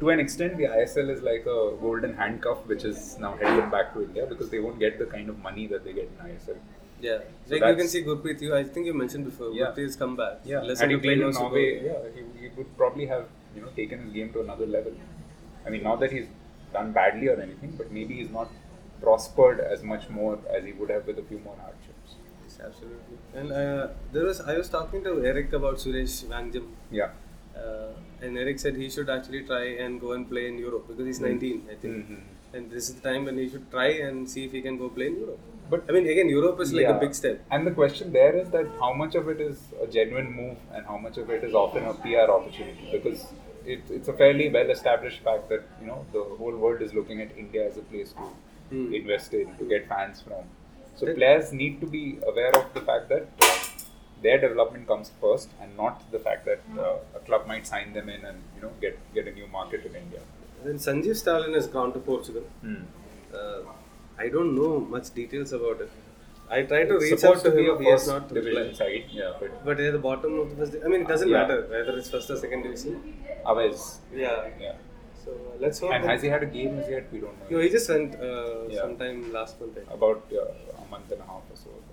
to 0.00 0.10
an 0.10 0.20
extent, 0.20 0.56
the 0.56 0.64
ISL 0.64 1.10
is 1.10 1.22
like 1.22 1.42
a 1.42 1.76
golden 1.80 2.14
handcuff, 2.14 2.66
which 2.66 2.84
is 2.84 3.18
now 3.18 3.36
held 3.36 3.58
them 3.60 3.70
back 3.70 3.92
to 3.94 4.02
India 4.02 4.26
because 4.26 4.50
they 4.50 4.58
won't 4.58 4.78
get 4.78 4.98
the 4.98 5.06
kind 5.06 5.28
of 5.28 5.38
money 5.38 5.66
that 5.68 5.84
they 5.84 5.92
get 5.92 6.10
in 6.18 6.30
ISL. 6.30 6.56
Yeah. 7.00 7.18
So 7.46 7.56
like 7.56 7.70
you 7.70 7.76
can 7.76 7.88
see 7.88 8.02
Gurpreet, 8.02 8.40
you, 8.40 8.54
I 8.56 8.64
think 8.64 8.86
you 8.86 8.94
mentioned 8.94 9.24
before, 9.24 9.50
Yeah. 9.52 9.66
Gurpreet's 9.66 9.96
come 9.96 10.16
back. 10.16 10.40
Yeah, 10.44 10.60
Less 10.60 10.80
had 10.80 10.90
he 10.90 10.96
played 10.96 11.20
in. 11.20 11.30
Norway, 11.30 11.84
yeah, 11.84 11.98
he, 12.14 12.40
he 12.40 12.48
would 12.56 12.76
probably 12.76 13.06
have 13.06 13.26
you 13.54 13.62
know 13.62 13.68
taken 13.76 14.02
his 14.04 14.12
game 14.12 14.32
to 14.32 14.40
another 14.40 14.66
level. 14.66 14.92
I 15.66 15.70
mean, 15.70 15.82
not 15.82 16.00
that 16.00 16.12
he's 16.12 16.26
done 16.72 16.92
badly 16.92 17.28
or 17.28 17.40
anything, 17.40 17.74
but 17.76 17.90
maybe 17.92 18.14
he's 18.14 18.30
not 18.30 18.50
prospered 19.00 19.60
as 19.60 19.82
much 19.82 20.08
more 20.08 20.38
as 20.50 20.64
he 20.64 20.72
would 20.72 20.90
have 20.90 21.06
with 21.06 21.18
a 21.18 21.22
few 21.22 21.38
more 21.40 21.56
hardships. 21.60 21.93
Yes, 22.58 22.66
absolutely. 22.66 23.18
And 23.34 23.52
uh, 23.52 23.88
there 24.12 24.24
was 24.24 24.40
I 24.40 24.56
was 24.56 24.68
talking 24.68 25.02
to 25.04 25.24
Eric 25.24 25.52
about 25.52 25.76
Suresh 25.76 26.24
Wangjam. 26.26 26.66
Yeah. 26.90 27.10
Uh, 27.56 27.92
and 28.20 28.36
Eric 28.38 28.58
said 28.58 28.76
he 28.76 28.88
should 28.90 29.10
actually 29.10 29.42
try 29.42 29.64
and 29.86 30.00
go 30.00 30.12
and 30.12 30.28
play 30.28 30.46
in 30.48 30.58
Europe 30.58 30.86
because 30.88 31.06
he's 31.06 31.20
19, 31.20 31.62
I 31.70 31.74
think. 31.74 32.08
Mhm. 32.10 32.20
And 32.52 32.70
this 32.70 32.88
is 32.88 32.94
the 33.00 33.04
time 33.08 33.24
when 33.24 33.38
he 33.38 33.48
should 33.48 33.70
try 33.70 33.88
and 34.08 34.28
see 34.28 34.44
if 34.44 34.52
he 34.52 34.62
can 34.62 34.78
go 34.78 34.88
play 34.88 35.06
in 35.08 35.16
Europe. 35.20 35.38
But 35.70 35.84
I 35.88 35.92
mean, 35.96 36.06
again, 36.14 36.28
Europe 36.28 36.60
is 36.64 36.72
like 36.72 36.86
Yeah. 36.86 36.96
a 36.96 37.00
big 37.04 37.14
step. 37.20 37.40
And 37.50 37.66
the 37.66 37.72
question 37.80 38.12
there 38.18 38.34
is 38.42 38.50
that 38.56 38.66
how 38.82 38.92
much 39.02 39.14
of 39.22 39.28
it 39.34 39.40
is 39.40 39.62
a 39.86 39.86
genuine 39.98 40.30
move 40.40 40.56
and 40.72 40.86
how 40.92 40.98
much 41.06 41.16
of 41.24 41.30
it 41.36 41.42
is 41.50 41.54
often 41.62 41.84
a 41.92 41.94
PR 42.04 42.26
opportunity 42.38 42.88
because 42.96 43.24
it, 43.64 43.80
it's 43.98 44.08
a 44.08 44.16
fairly 44.22 44.48
well 44.58 44.70
established 44.78 45.22
fact 45.28 45.48
that 45.54 45.62
you 45.80 45.86
know 45.90 46.00
the 46.16 46.22
whole 46.40 46.56
world 46.64 46.82
is 46.88 46.92
looking 46.98 47.20
at 47.26 47.36
India 47.44 47.66
as 47.70 47.78
a 47.84 47.86
place 47.94 48.12
to 48.20 48.28
Hmm. 48.72 48.94
invest 48.98 49.34
in 49.38 49.48
to 49.62 49.64
get 49.72 49.88
fans 49.88 50.20
from. 50.26 50.44
So 50.96 51.06
That- 51.06 51.16
players 51.20 51.52
need 51.52 51.80
to 51.82 51.86
be 51.98 52.04
aware 52.30 52.54
of 52.62 52.66
the 52.76 52.82
fact 52.88 53.08
that 53.12 53.24
uh, 53.48 53.50
their 54.26 54.38
development 54.44 54.86
comes 54.92 55.10
first 55.22 55.48
and 55.60 55.76
not 55.82 56.04
the 56.12 56.20
fact 56.26 56.44
that 56.50 56.60
uh, 56.84 56.96
a 57.18 57.20
club 57.28 57.46
might 57.52 57.66
sign 57.72 57.92
them 57.98 58.08
in 58.16 58.24
and 58.30 58.38
you 58.56 58.62
know 58.64 58.72
get 58.84 58.98
get 59.16 59.26
a 59.32 59.34
new 59.40 59.48
market 59.58 59.84
in 59.90 59.94
India. 60.04 60.22
Then 60.66 60.76
Sanjeev 60.86 61.16
Stalin 61.22 61.54
has 61.60 61.66
gone 61.78 61.92
to 61.96 62.00
Portugal. 62.12 62.44
Uh, 63.40 63.60
I 64.24 64.28
don't 64.34 64.54
know 64.60 64.72
much 64.94 65.12
details 65.20 65.52
about 65.58 65.80
it. 65.86 65.90
I 66.56 66.62
tried 66.70 66.88
to 66.92 66.96
reach 67.04 67.24
out 67.28 67.38
to 67.44 67.50
to 67.50 67.56
him. 67.58 67.68
a 67.74 67.78
He 67.82 67.90
has 67.90 68.00
first 68.02 68.08
not 68.14 68.32
division 68.38 68.56
replied. 68.62 68.76
side, 68.80 69.04
yeah, 69.20 69.32
but 69.40 69.52
But 69.68 69.80
at 69.84 69.92
the 69.98 70.02
bottom 70.08 70.38
of 70.42 70.50
the 70.50 70.56
first, 70.60 70.74
I 70.84 70.88
mean, 70.92 71.02
it 71.06 71.08
doesn't 71.12 71.30
Yeah. 71.34 71.42
matter 71.42 71.56
whether 71.74 71.94
it's 72.00 72.10
first 72.16 72.30
or 72.34 72.36
second 72.42 72.62
division. 72.66 72.98
Aves, 73.52 73.84
Yeah. 74.24 74.48
yeah. 74.66 74.74
So 75.24 75.32
uh, 75.32 75.54
let's 75.64 75.78
hope. 75.84 75.92
And 75.96 76.04
has 76.12 76.22
he 76.26 76.28
had 76.34 76.42
a 76.48 76.50
game 76.58 76.78
as 76.82 76.88
yet? 76.94 77.06
We 77.16 77.20
don't 77.24 77.38
know. 77.40 77.56
No, 77.56 77.62
he 77.64 77.70
just 77.76 77.88
went 77.94 78.14
uh, 78.14 78.28
Yeah. 78.68 78.82
sometime 78.82 79.20
last 79.38 79.60
month. 79.60 79.78
About 79.98 80.34
uh, 80.42 80.46
a 80.86 80.90
month 80.90 81.10
and 81.10 81.20
a 81.20 81.24
half 81.32 81.42
or 81.54 81.56
so. 81.64 81.70
ago. 81.70 81.92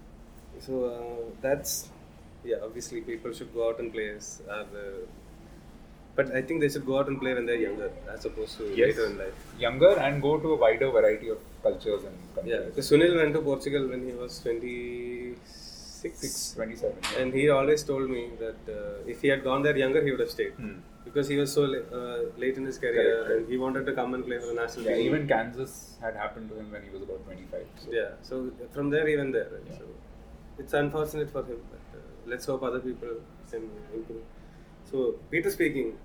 So 0.67 0.86
uh, 0.91 1.31
that's 1.41 1.89
yeah. 2.43 2.57
Obviously, 2.63 3.01
people 3.01 3.33
should 3.33 3.53
go 3.53 3.69
out 3.69 3.79
and 3.79 3.91
play. 3.93 4.10
As, 4.10 4.41
the, 4.48 4.86
but 6.15 6.31
I 6.36 6.41
think 6.41 6.60
they 6.62 6.67
should 6.69 6.86
go 6.86 7.00
out 7.00 7.07
and 7.07 7.19
play 7.19 7.33
when 7.33 7.45
they're 7.45 7.55
younger, 7.67 7.89
as 8.13 8.25
opposed 8.25 8.57
to 8.57 8.65
Yes. 8.75 8.89
later 8.98 9.05
in 9.10 9.17
life. 9.17 9.33
Younger 9.57 9.91
and 10.07 10.21
go 10.21 10.38
to 10.39 10.53
a 10.53 10.57
wider 10.57 10.89
variety 10.91 11.29
of 11.29 11.38
cultures 11.63 12.03
and 12.03 12.17
countries. 12.36 12.53
Yeah, 12.53 12.65
because 12.65 12.89
Sunil 12.91 13.15
went 13.15 13.33
to 13.33 13.41
Portugal 13.41 13.88
when 13.88 14.05
he 14.05 14.13
was 14.13 14.39
26, 14.39 15.39
Six, 16.01 16.53
27. 16.55 16.98
and 17.19 17.33
he 17.33 17.50
always 17.50 17.83
told 17.83 18.10
me 18.10 18.29
that 18.39 18.60
uh, 18.77 19.07
if 19.07 19.21
he 19.21 19.29
had 19.29 19.43
gone 19.43 19.62
there 19.63 19.77
younger, 19.77 20.03
he 20.03 20.12
would 20.12 20.19
have 20.19 20.31
stayed. 20.31 20.51
Hmm. 20.53 20.79
Because 21.03 21.27
he 21.27 21.38
was 21.38 21.51
so 21.51 21.63
uh, 21.63 22.39
late 22.39 22.58
in 22.58 22.65
his 22.65 22.77
career, 22.77 22.93
Correct, 22.93 23.27
correct. 23.27 23.39
and 23.41 23.50
he 23.50 23.58
wanted 23.58 23.86
to 23.88 23.93
come 23.93 24.13
and 24.13 24.25
play 24.25 24.39
for 24.39 24.48
the 24.48 24.53
national 24.53 24.86
Yeah, 24.86 24.96
team. 24.98 25.05
even 25.08 25.27
Kansas 25.27 25.96
had 26.01 26.15
happened 26.15 26.50
to 26.50 26.60
him 26.60 26.72
when 26.72 26.84
he 26.84 26.89
was 26.89 27.01
about 27.01 27.24
25. 27.25 27.65
So. 27.84 27.91
Yeah, 27.91 28.10
so 28.22 28.51
from 28.72 28.89
there 28.91 29.08
he 29.08 29.17
went 29.17 29.34
there. 29.34 29.50
right? 29.51 29.62
Yeah. 29.70 29.77
So 29.79 29.86
it's 30.60 30.74
unfortunate 30.74 31.31
for 31.31 31.43
him, 31.43 31.58
but 31.72 31.98
uh, 32.00 32.03
let's 32.27 32.46
hope 32.46 32.62
other 32.63 32.79
people 32.79 33.10
can 33.50 33.70
improve. 33.93 34.22
So 34.91 35.15
Peter 35.31 35.50
speaking. 35.50 35.98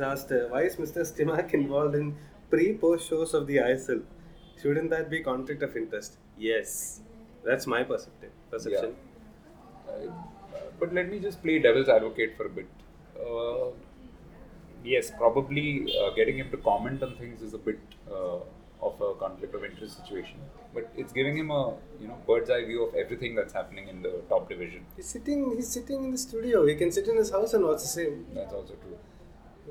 asked, 0.00 0.32
uh, 0.32 0.46
why 0.48 0.62
is 0.62 0.76
Mr. 0.76 1.02
Stimac 1.08 1.52
involved 1.52 1.94
in 1.94 2.16
pre-post 2.50 3.08
shows 3.08 3.34
of 3.34 3.46
the 3.46 3.56
ISL? 3.56 4.02
shouldn't 4.60 4.90
that 4.90 5.10
be 5.10 5.20
conflict 5.20 5.62
of 5.62 5.76
interest? 5.76 6.18
Yes, 6.38 7.00
that's 7.44 7.66
my 7.66 7.82
perceptive 7.82 8.30
perception. 8.50 8.94
Uh, 9.88 10.10
but 10.78 10.92
let 10.92 11.10
me 11.10 11.18
just 11.18 11.42
play 11.42 11.58
devil's 11.58 11.88
advocate 11.88 12.36
for 12.36 12.46
a 12.46 12.50
bit. 12.50 12.66
Uh, 13.18 13.70
yes, 14.84 15.10
probably 15.16 15.94
uh, 16.00 16.10
getting 16.10 16.38
him 16.38 16.50
to 16.50 16.56
comment 16.56 17.02
on 17.02 17.16
things 17.16 17.42
is 17.42 17.54
a 17.54 17.58
bit 17.58 17.78
uh, 18.10 18.38
of 18.82 19.00
a 19.00 19.14
conflict 19.14 19.54
of 19.54 19.64
interest 19.64 19.98
situation. 19.98 20.38
But 20.74 20.90
it's 20.96 21.12
giving 21.12 21.36
him 21.36 21.50
a 21.50 21.74
you 22.00 22.08
know 22.08 22.18
bird's 22.26 22.50
eye 22.50 22.64
view 22.64 22.84
of 22.84 22.94
everything 22.94 23.34
that's 23.34 23.52
happening 23.52 23.88
in 23.88 24.02
the 24.02 24.22
top 24.28 24.48
division. 24.48 24.84
He's 24.96 25.06
sitting. 25.06 25.52
He's 25.56 25.68
sitting 25.68 26.04
in 26.04 26.10
the 26.12 26.18
studio. 26.18 26.66
He 26.66 26.74
can 26.74 26.90
sit 26.90 27.08
in 27.08 27.16
his 27.16 27.30
house 27.30 27.54
and 27.54 27.64
watch 27.64 27.82
the 27.82 27.88
same. 27.88 28.26
That's 28.34 28.52
also 28.52 28.74
true. 28.74 28.98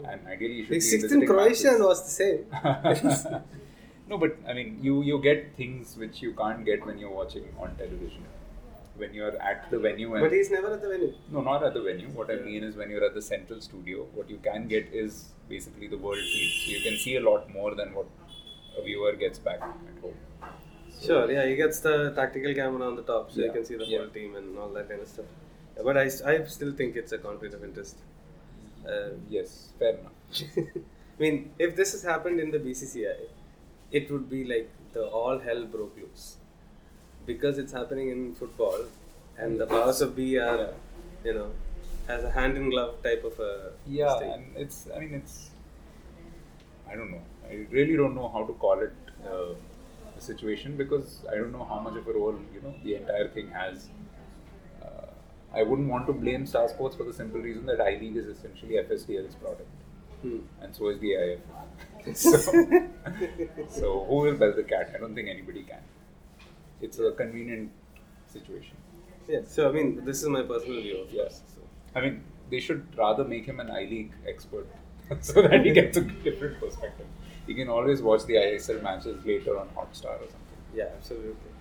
And 0.05 0.25
ideally, 0.27 0.53
you 0.53 0.63
should 0.63 0.73
He 0.73 0.79
be 0.79 0.81
sits 0.81 1.11
in 1.11 1.25
Croatia 1.25 1.71
and 1.75 1.83
watch 1.83 2.03
the 2.03 2.15
same. 2.21 2.45
no, 4.09 4.17
but 4.17 4.37
I 4.47 4.53
mean, 4.53 4.79
you 4.81 5.01
you 5.01 5.19
get 5.21 5.55
things 5.57 5.97
which 5.97 6.21
you 6.21 6.33
can't 6.33 6.63
get 6.65 6.85
when 6.85 6.97
you're 6.97 7.17
watching 7.21 7.49
on 7.59 7.75
television. 7.75 8.23
When 8.97 9.13
you're 9.13 9.35
at 9.41 9.69
the 9.71 9.79
venue 9.79 10.13
and 10.13 10.23
but 10.23 10.31
he's 10.31 10.51
never 10.51 10.73
at 10.73 10.81
the 10.81 10.89
venue. 10.89 11.13
no, 11.31 11.41
not 11.41 11.63
at 11.63 11.73
the 11.73 11.81
venue. 11.81 12.09
What 12.09 12.29
I 12.29 12.35
mean 12.35 12.63
is 12.63 12.75
when 12.75 12.89
you're 12.89 13.03
at 13.03 13.13
the 13.13 13.21
central 13.21 13.61
studio, 13.61 14.05
what 14.13 14.29
you 14.29 14.37
can 14.43 14.67
get 14.67 14.89
is 14.93 15.25
basically 15.49 15.87
the 15.87 15.97
world 15.97 16.19
feed. 16.19 16.51
So 16.65 16.71
you 16.71 16.81
can 16.81 16.97
see 16.97 17.15
a 17.15 17.21
lot 17.21 17.49
more 17.51 17.73
than 17.73 17.93
what 17.93 18.07
a 18.77 18.83
viewer 18.83 19.13
gets 19.13 19.39
back 19.39 19.61
at 19.61 20.01
home. 20.01 20.13
Sure, 21.01 21.31
yeah, 21.31 21.45
he 21.45 21.55
gets 21.55 21.79
the 21.79 22.11
tactical 22.15 22.53
camera 22.53 22.87
on 22.87 22.95
the 22.95 23.01
top, 23.01 23.31
so 23.31 23.41
you 23.41 23.51
can 23.51 23.65
see 23.65 23.75
the 23.75 23.85
yeah. 23.85 23.99
whole 23.99 24.07
team 24.09 24.35
and 24.35 24.57
all 24.57 24.69
that 24.69 24.87
kind 24.87 25.01
of 25.01 25.07
stuff. 25.07 25.25
Yeah, 25.75 25.83
but 25.83 25.97
I, 25.97 26.03
I 26.03 26.43
still 26.45 26.73
think 26.73 26.95
it's 26.95 27.11
a 27.11 27.17
conflict 27.17 27.53
of 27.55 27.63
interest. 27.63 27.97
Uh, 28.87 29.11
Yes, 29.29 29.69
fair 29.79 29.97
enough. 29.97 30.11
I 30.57 31.19
mean, 31.19 31.51
if 31.59 31.75
this 31.75 31.91
has 31.93 32.03
happened 32.03 32.39
in 32.39 32.51
the 32.51 32.59
BCCI, 32.59 33.15
it 33.91 34.11
would 34.11 34.29
be 34.29 34.43
like 34.43 34.69
the 34.93 35.05
all 35.05 35.39
hell 35.39 35.65
broke 35.65 35.95
loose. 35.97 36.37
Because 37.31 37.57
it's 37.63 37.73
happening 37.79 38.09
in 38.15 38.21
football, 38.41 38.79
and 39.37 39.59
the 39.59 39.67
powers 39.73 40.01
of 40.07 40.15
B 40.15 40.37
are, 40.37 40.57
Yeah. 40.57 40.71
you 41.29 41.33
know, 41.39 41.49
has 42.07 42.23
a 42.29 42.31
hand 42.37 42.57
in 42.61 42.69
glove 42.75 42.95
type 43.07 43.23
of 43.31 43.39
a 43.49 43.51
Yeah, 43.87 44.19
thing. 44.19 44.31
and 44.37 44.57
it's. 44.65 44.79
I 44.95 44.99
mean, 45.03 45.13
it's. 45.21 45.35
I 46.91 46.95
don't 47.01 47.11
know. 47.11 47.21
I 47.49 47.65
really 47.77 47.95
don't 48.01 48.15
know 48.15 48.29
how 48.37 48.43
to 48.49 48.53
call 48.65 48.79
it 48.87 48.93
uh, 49.33 49.53
a 50.17 50.21
situation 50.29 50.75
because 50.81 51.19
I 51.31 51.35
don't 51.35 51.51
know 51.57 51.63
how 51.73 51.79
much 51.79 51.95
of 52.01 52.07
a 52.13 52.13
role 52.19 52.35
you 52.55 52.61
know 52.65 52.73
the 52.83 52.95
entire 52.95 53.27
thing 53.37 53.49
has. 53.59 53.87
Uh, 54.85 55.05
I 55.53 55.63
wouldn't 55.63 55.89
want 55.95 56.07
to 56.07 56.13
blame 56.25 56.45
Star 56.45 56.67
Sports 56.73 56.95
for 56.95 57.03
the 57.11 57.13
simple 57.21 57.39
reason 57.49 57.65
that 57.71 57.79
I 57.81 57.91
League 58.01 58.17
is 58.23 58.27
essentially 58.35 58.75
FSDL's 58.83 59.35
product, 59.35 59.69
Hmm. 60.25 60.39
and 60.61 60.75
so 60.81 60.89
is 60.89 60.99
the 61.05 61.13
IF. 61.13 61.39
so, 62.25 62.31
so 63.79 64.05
who 64.09 64.15
will 64.25 64.35
bell 64.43 64.53
the 64.59 64.63
cat? 64.63 64.91
I 64.95 64.97
don't 65.05 65.13
think 65.15 65.29
anybody 65.37 65.63
can. 65.63 65.83
It's 66.81 66.99
a 66.99 67.11
convenient 67.11 67.71
situation. 68.27 68.75
Yeah, 69.27 69.41
so 69.45 69.69
I 69.69 69.71
mean, 69.71 70.03
this 70.05 70.21
is 70.23 70.29
my 70.29 70.41
personal 70.41 70.81
view 70.81 71.01
of 71.01 71.11
Yes. 71.11 71.41
So. 71.55 71.61
I 71.95 72.01
mean, 72.01 72.23
they 72.49 72.59
should 72.59 72.85
rather 72.97 73.23
make 73.23 73.45
him 73.45 73.59
an 73.59 73.69
I 73.69 73.81
League 73.81 74.13
expert 74.27 74.67
so 75.21 75.41
that 75.41 75.65
he 75.65 75.71
gets 75.71 75.97
a 75.97 76.01
different 76.01 76.59
perspective. 76.59 77.07
He 77.47 77.53
can 77.53 77.69
always 77.69 78.01
watch 78.01 78.25
the 78.25 78.35
ISL 78.35 78.81
matches 78.81 79.25
later 79.25 79.57
on 79.57 79.67
Hotstar 79.69 80.15
or 80.19 80.29
something. 80.35 80.61
Yeah, 80.75 80.89
absolutely. 80.95 81.51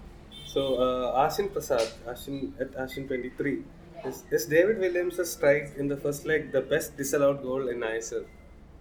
So, 0.47 0.77
uh, 0.77 1.29
Ashin 1.29 1.53
Prasad, 1.53 1.89
Ashin 2.07 2.53
at 2.61 2.73
Ashin 2.73 3.07
23, 3.07 3.63
is, 4.05 4.25
is 4.31 4.47
David 4.47 4.79
Williams' 4.79 5.31
strike 5.31 5.73
in 5.77 5.89
the 5.89 5.97
first 5.97 6.27
leg 6.27 6.53
the 6.53 6.61
best 6.61 6.97
disallowed 6.97 7.43
goal 7.43 7.69
in 7.69 7.81
ISL? 7.81 8.25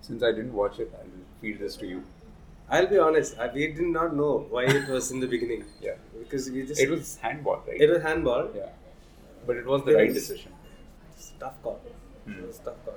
Since 0.02 0.24
I 0.24 0.32
didn't 0.32 0.54
watch 0.54 0.80
it, 0.80 0.92
I'll 0.98 1.08
feed 1.42 1.60
this 1.60 1.76
to 1.78 1.88
you. 1.88 2.04
I'll 2.72 2.88
be 2.88 2.98
honest, 3.00 3.38
I, 3.40 3.48
we 3.54 3.68
did 3.68 3.82
not 3.98 4.16
know 4.16 4.46
why 4.50 4.64
it 4.66 4.88
was 4.90 5.12
in 5.12 5.20
the 5.20 5.28
beginning. 5.28 5.66
Yeah. 5.82 5.96
Because 6.20 6.50
we 6.52 6.66
just. 6.66 6.80
It 6.82 6.90
was 6.90 7.16
handball, 7.18 7.64
right? 7.68 7.82
it 7.82 7.90
was 7.90 8.02
handball. 8.04 8.50
Yeah. 8.56 8.70
But 9.48 9.58
it 9.58 9.66
was 9.66 9.84
the 9.86 9.92
It 9.92 9.96
right 9.96 10.08
was- 10.14 10.18
decision. 10.28 10.52
Tough 11.40 11.62
call. 11.64 11.80
Hmm. 12.26 12.34
It 12.34 12.48
was 12.48 12.60
a 12.60 12.64
tough 12.66 12.86
call. 12.86 12.96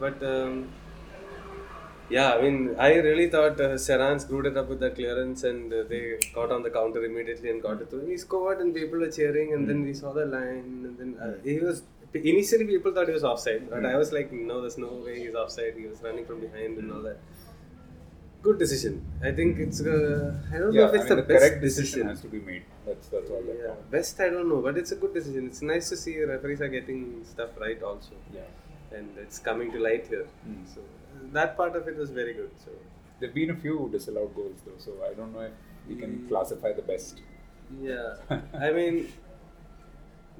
But, 0.00 0.22
um, 0.24 0.72
yeah, 2.10 2.34
I 2.34 2.42
mean, 2.42 2.74
I 2.78 2.94
really 2.96 3.28
thought 3.30 3.60
uh, 3.60 3.68
Serran 3.86 4.20
screwed 4.20 4.46
it 4.46 4.56
up 4.56 4.68
with 4.68 4.80
the 4.80 4.90
clearance 4.90 5.44
and 5.44 5.72
uh, 5.72 5.82
they 5.88 6.18
got 6.34 6.50
on 6.50 6.62
the 6.62 6.70
counter 6.70 7.04
immediately 7.04 7.50
and 7.50 7.62
got 7.62 7.80
it 7.80 7.88
through. 7.90 8.06
He 8.06 8.16
scored 8.18 8.60
and 8.60 8.74
people 8.74 8.98
were 8.98 9.10
cheering 9.10 9.52
and 9.54 9.68
then 9.68 9.82
we 9.84 9.94
saw 9.94 10.12
the 10.12 10.24
line 10.26 10.84
and 10.86 10.98
then 10.98 11.16
uh, 11.22 11.34
he 11.44 11.58
was. 11.58 11.82
Initially, 12.14 12.66
people 12.66 12.92
thought 12.92 13.06
he 13.06 13.14
was 13.14 13.24
offside, 13.24 13.70
but 13.70 13.78
Hmm. 13.80 13.86
I 13.86 13.96
was 13.96 14.12
like, 14.12 14.30
no, 14.32 14.60
there's 14.60 14.76
no 14.76 14.88
way 15.04 15.20
he's 15.20 15.34
offside. 15.34 15.74
He 15.78 15.86
was 15.86 16.02
running 16.02 16.26
from 16.26 16.40
behind 16.40 16.76
and 16.78 16.92
all 16.92 17.00
that. 17.02 17.18
Good 18.42 18.58
decision. 18.58 18.94
I 19.22 19.30
think 19.30 19.58
it's. 19.58 19.80
Uh, 19.80 20.34
I 20.52 20.58
don't 20.58 20.74
know 20.74 20.86
if 20.86 20.94
it's 20.94 21.04
I 21.04 21.08
mean, 21.08 21.08
the, 21.10 21.14
the, 21.16 21.22
best 21.22 21.40
correct 21.40 21.60
decision. 21.62 21.84
decision 21.84 22.08
has 22.08 22.20
to 22.22 22.28
be 22.28 22.40
made. 22.40 22.64
That's 22.86 23.06
that's 23.08 23.30
all 23.30 23.42
that 23.48 23.56
Yeah, 23.60 23.66
counts. 23.68 23.90
best 23.96 24.20
I 24.20 24.30
don't 24.30 24.48
know, 24.48 24.60
but 24.60 24.76
it's 24.76 24.90
a 24.90 24.96
good 24.96 25.14
decision. 25.14 25.46
It's 25.46 25.62
nice 25.62 25.88
to 25.90 25.96
see 25.96 26.14
referees 26.24 26.60
are 26.60 26.68
getting 26.68 27.24
stuff 27.24 27.50
right 27.60 27.80
also, 27.90 28.14
Yeah. 28.34 28.96
and 28.98 29.16
it's 29.16 29.38
coming 29.38 29.70
to 29.72 29.78
light 29.78 30.08
here. 30.08 30.26
Mm. 30.48 30.64
So 30.74 30.80
that 31.38 31.56
part 31.56 31.76
of 31.76 31.86
it 31.86 31.96
was 31.96 32.10
very 32.10 32.34
good. 32.34 32.50
So 32.64 32.72
There've 33.20 33.32
been 33.34 33.50
a 33.50 33.54
few 33.64 33.88
disallowed 33.92 34.34
goals 34.34 34.58
though, 34.66 34.78
so 34.86 34.92
I 35.08 35.14
don't 35.14 35.32
know 35.32 35.42
if 35.42 35.52
we 35.88 35.94
can 35.94 36.12
Mm. 36.18 36.28
classify 36.28 36.72
the 36.72 36.82
best. 36.92 37.20
yeah, 37.80 38.16
I 38.66 38.72
mean, 38.72 39.12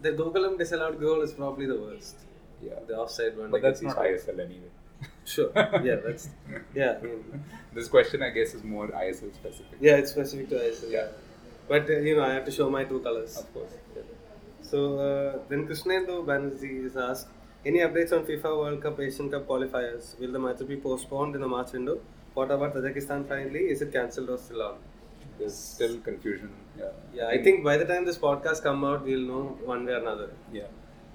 the 0.00 0.10
Gokulam 0.12 0.58
disallowed 0.58 0.98
goal 1.00 1.22
is 1.22 1.32
probably 1.32 1.66
the 1.66 1.80
worst. 1.86 2.16
Yeah. 2.60 2.80
The 2.88 2.96
offside 2.96 3.38
one. 3.38 3.50
But 3.52 3.62
that's 3.62 3.82
not 3.82 3.96
ISL 3.96 4.40
anyway. 4.40 4.70
Sure. 5.24 5.50
Yeah, 5.56 5.96
that's 6.06 6.28
yeah. 6.74 6.98
I 7.00 7.04
mean, 7.04 7.44
This 7.74 7.88
question, 7.88 8.22
I 8.22 8.30
guess, 8.30 8.54
is 8.54 8.64
more 8.64 8.88
ISL 8.88 9.32
specific. 9.34 9.78
yeah, 9.80 9.96
it's 9.96 10.10
specific 10.10 10.48
to 10.50 10.56
ISL. 10.56 10.90
Yeah, 10.90 10.98
Yeah. 10.98 11.08
but 11.68 11.88
uh, 11.90 11.98
you 12.08 12.16
know, 12.16 12.24
I 12.24 12.32
have 12.34 12.44
to 12.46 12.50
show 12.50 12.68
my 12.70 12.84
two 12.84 13.00
colors. 13.00 13.36
Of 13.42 13.52
course. 13.54 13.72
Yeah. 13.96 14.02
So 14.62 14.98
uh, 14.98 15.38
then 15.48 15.66
Krishnendu 15.68 16.24
Banerjee 16.26 16.84
is 16.86 16.96
asked, 16.96 17.28
any 17.64 17.78
updates 17.80 18.12
on 18.12 18.24
FIFA 18.26 18.56
World 18.62 18.82
Cup 18.82 18.98
Asian 19.00 19.30
Cup 19.30 19.46
qualifiers? 19.46 20.18
Will 20.18 20.32
the 20.32 20.38
match 20.38 20.66
be 20.66 20.76
postponed 20.76 21.34
in 21.36 21.40
the 21.40 21.48
March 21.48 21.72
window? 21.72 22.00
What 22.34 22.50
about 22.50 22.74
Tajikistan 22.74 23.28
finally? 23.28 23.60
Is 23.74 23.82
it 23.82 23.92
cancelled 23.92 24.30
or 24.30 24.38
still 24.38 24.62
on? 24.62 24.74
There's 25.38 25.54
still 25.56 25.98
confusion. 25.98 26.50
Yeah. 26.78 26.90
Yeah, 27.14 27.26
I 27.28 27.42
think 27.42 27.62
by 27.64 27.76
the 27.76 27.84
time 27.84 28.04
this 28.04 28.18
podcast 28.18 28.62
come 28.62 28.84
out, 28.84 29.04
we'll 29.04 29.26
know 29.32 29.42
one 29.64 29.84
way 29.86 29.92
or 29.92 29.98
another. 29.98 30.30
Yeah. 30.52 30.64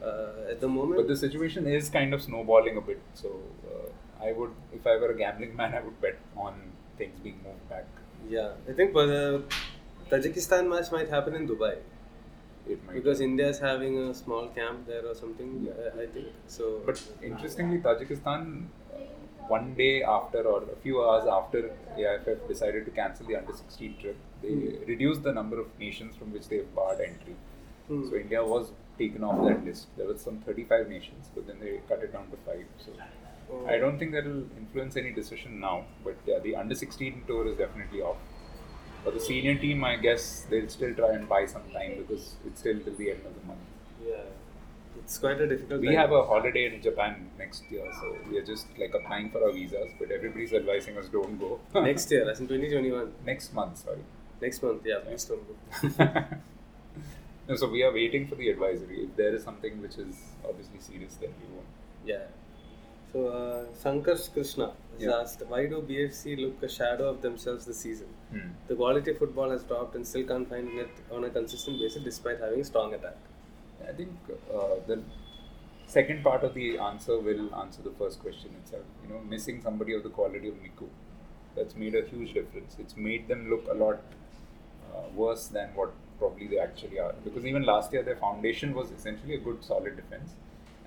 Uh, 0.01 0.51
at 0.51 0.59
the 0.61 0.67
moment, 0.67 0.97
But 1.01 1.07
the 1.07 1.15
situation 1.17 1.65
is 1.67 1.89
kind 1.89 2.13
of 2.13 2.21
snowballing 2.21 2.77
a 2.77 2.81
bit. 2.81 2.99
So 3.15 3.29
uh, 3.71 4.23
I 4.23 4.31
would, 4.33 4.51
if 4.73 4.85
I 4.85 4.95
were 4.97 5.09
a 5.11 5.17
gambling 5.17 5.55
man, 5.55 5.73
I 5.73 5.81
would 5.81 5.99
bet 6.01 6.17
on 6.35 6.53
things 6.97 7.19
being 7.19 7.39
moved 7.43 7.67
back. 7.69 7.85
yeah, 8.29 8.51
I 8.69 8.73
think 8.73 8.93
but 8.93 9.07
the 9.07 9.43
Tajikistan 10.11 10.69
match 10.69 10.91
might 10.91 11.09
happen 11.09 11.35
in 11.35 11.47
Dubai 11.47 11.77
It 12.67 12.85
might. 12.85 12.93
because 12.95 13.21
India 13.21 13.47
is 13.49 13.59
having 13.59 13.97
a 13.97 14.13
small 14.13 14.47
camp 14.49 14.85
there 14.87 15.05
or 15.05 15.15
something. 15.15 15.51
Yeah. 15.67 15.73
uh, 15.89 16.01
I 16.03 16.05
think 16.07 16.27
so. 16.47 16.81
But 16.85 17.01
interestingly, 17.23 17.79
Tajikistan, 17.79 18.65
uh, 18.93 18.97
one 19.47 19.73
day 19.75 20.03
after 20.03 20.41
or 20.53 20.63
a 20.63 20.75
few 20.83 21.03
hours 21.03 21.27
after 21.27 21.71
AIFF 21.97 22.47
decided 22.47 22.85
to 22.85 22.91
cancel 22.91 23.25
the 23.25 23.35
under 23.35 23.53
16 23.53 23.95
trip, 24.01 24.17
they 24.41 24.49
Hmm. 24.53 24.83
reduced 24.93 25.23
the 25.23 25.33
number 25.33 25.59
of 25.59 25.67
nations 25.79 26.15
from 26.15 26.33
which 26.33 26.47
they 26.49 26.59
barred 26.81 27.01
entry. 27.01 27.35
Hmm. 27.87 28.03
So 28.09 28.15
India 28.25 28.43
was 28.45 28.71
taken 28.97 29.23
off 29.23 29.45
that 29.47 29.63
list. 29.65 29.87
There 29.97 30.07
were 30.07 30.17
some 30.17 30.39
35 30.39 30.89
nations, 30.89 31.29
but 31.35 31.47
then 31.47 31.59
they 31.59 31.79
cut 31.87 32.03
it 32.03 32.13
down 32.13 32.27
to 32.31 32.37
five. 32.45 32.65
So 32.85 32.91
Oh. 33.49 33.65
I 33.65 33.77
don't 33.77 33.97
think 33.97 34.11
that 34.11 34.25
will 34.25 34.43
influence 34.57 34.97
any 34.97 35.11
decision 35.13 35.61
now. 35.61 35.85
But 36.03 36.17
yeah, 36.25 36.39
the 36.39 36.57
under 36.57 36.75
16 36.75 37.23
tour 37.27 37.47
is 37.47 37.57
definitely 37.57 38.01
off. 38.01 38.17
For 39.05 39.11
the 39.11 39.21
senior 39.21 39.55
team, 39.57 39.85
I 39.85 39.95
guess 39.95 40.45
they'll 40.49 40.67
still 40.67 40.93
try 40.93 41.11
and 41.13 41.29
buy 41.29 41.45
some 41.45 41.61
time 41.71 41.93
because 41.99 42.35
it's 42.45 42.59
still 42.59 42.77
till 42.81 42.93
the 42.95 43.11
end 43.11 43.21
of 43.25 43.33
the 43.39 43.47
month. 43.47 43.59
yeah, 44.05 44.23
it's 44.99 45.17
quite 45.17 45.39
a 45.39 45.47
difficult. 45.47 45.79
We 45.79 45.87
time. 45.87 45.95
have 45.95 46.11
a 46.11 46.23
holiday 46.23 46.65
in 46.73 46.81
Japan 46.81 47.29
next 47.37 47.63
year, 47.71 47.85
so 48.01 48.17
we 48.29 48.37
are 48.37 48.43
just 48.43 48.67
like 48.77 48.93
applying 48.93 49.29
for 49.29 49.41
our 49.45 49.53
visas, 49.53 49.91
but 49.97 50.11
everybody's 50.11 50.51
advising 50.51 50.97
us 50.97 51.07
don't 51.07 51.39
go. 51.39 51.61
next 51.81 52.11
year, 52.11 52.29
as 52.29 52.41
in 52.41 52.47
2021. 52.49 53.13
next 53.25 53.53
month, 53.53 53.77
sorry. 53.77 54.03
Next 54.41 54.61
month, 54.61 54.81
yeah, 54.85 54.99
please 55.05 55.23
don't 55.23 55.47
go. 55.47 56.03
no, 57.47 57.55
so 57.55 57.69
we 57.69 57.83
are 57.83 57.93
waiting 57.93 58.27
for 58.27 58.35
the 58.35 58.49
advisory. 58.49 59.03
If 59.03 59.15
there 59.15 59.33
is 59.35 59.43
something 59.43 59.81
which 59.81 59.97
is 59.97 60.15
obviously 60.47 60.79
serious, 60.79 61.15
then 61.15 61.29
we 61.41 61.53
won't. 61.53 61.67
Yeah. 62.05 62.25
So, 63.13 63.27
uh, 63.27 63.65
Sankarsh 63.83 64.33
Krishna 64.33 64.73
has 64.93 65.03
Yeah. 65.03 65.19
asked, 65.19 65.41
why 65.47 65.65
do 65.67 65.81
BFC 65.81 66.35
look 66.35 66.61
a 66.61 66.69
shadow 66.69 67.07
of 67.09 67.21
themselves 67.21 67.65
this 67.65 67.77
season? 67.79 68.09
Hmm. 68.31 68.49
The 68.67 68.75
quality 68.75 69.11
of 69.11 69.17
football 69.17 69.49
has 69.49 69.63
dropped 69.63 69.95
and 69.95 70.05
still 70.05 70.25
can't 70.25 70.49
find 70.49 70.67
it 70.85 70.89
on 71.11 71.23
a 71.23 71.29
consistent 71.29 71.79
basis 71.79 72.03
despite 72.03 72.39
having 72.39 72.59
a 72.59 72.65
strong 72.65 72.93
attack. 72.93 73.15
I 73.87 73.93
think 73.93 74.11
uh, 74.53 74.75
the 74.87 75.01
second 75.85 76.23
part 76.23 76.43
of 76.43 76.53
the 76.53 76.77
answer 76.77 77.17
will 77.19 77.53
answer 77.55 77.81
the 77.81 77.91
first 77.91 78.19
question 78.19 78.53
itself. 78.61 78.83
You 79.03 79.13
know, 79.13 79.19
missing 79.21 79.61
somebody 79.61 79.93
of 79.93 80.03
the 80.03 80.09
quality 80.09 80.49
of 80.49 80.55
Miku, 80.55 80.89
that's 81.55 81.75
made 81.75 81.95
a 81.95 82.01
huge 82.05 82.33
difference. 82.33 82.75
It's 82.79 82.97
made 82.97 83.27
them 83.29 83.49
look 83.49 83.67
a 83.69 83.73
lot 83.73 84.01
uh, 84.93 85.07
worse 85.15 85.47
than 85.47 85.69
what 85.75 85.93
probably 86.19 86.47
they 86.47 86.59
actually 86.59 86.99
are. 86.99 87.13
Because 87.23 87.45
even 87.45 87.63
last 87.63 87.93
year, 87.93 88.03
their 88.03 88.15
foundation 88.17 88.73
was 88.73 88.91
essentially 88.91 89.35
a 89.35 89.39
good, 89.39 89.63
solid 89.63 89.95
defense, 89.95 90.31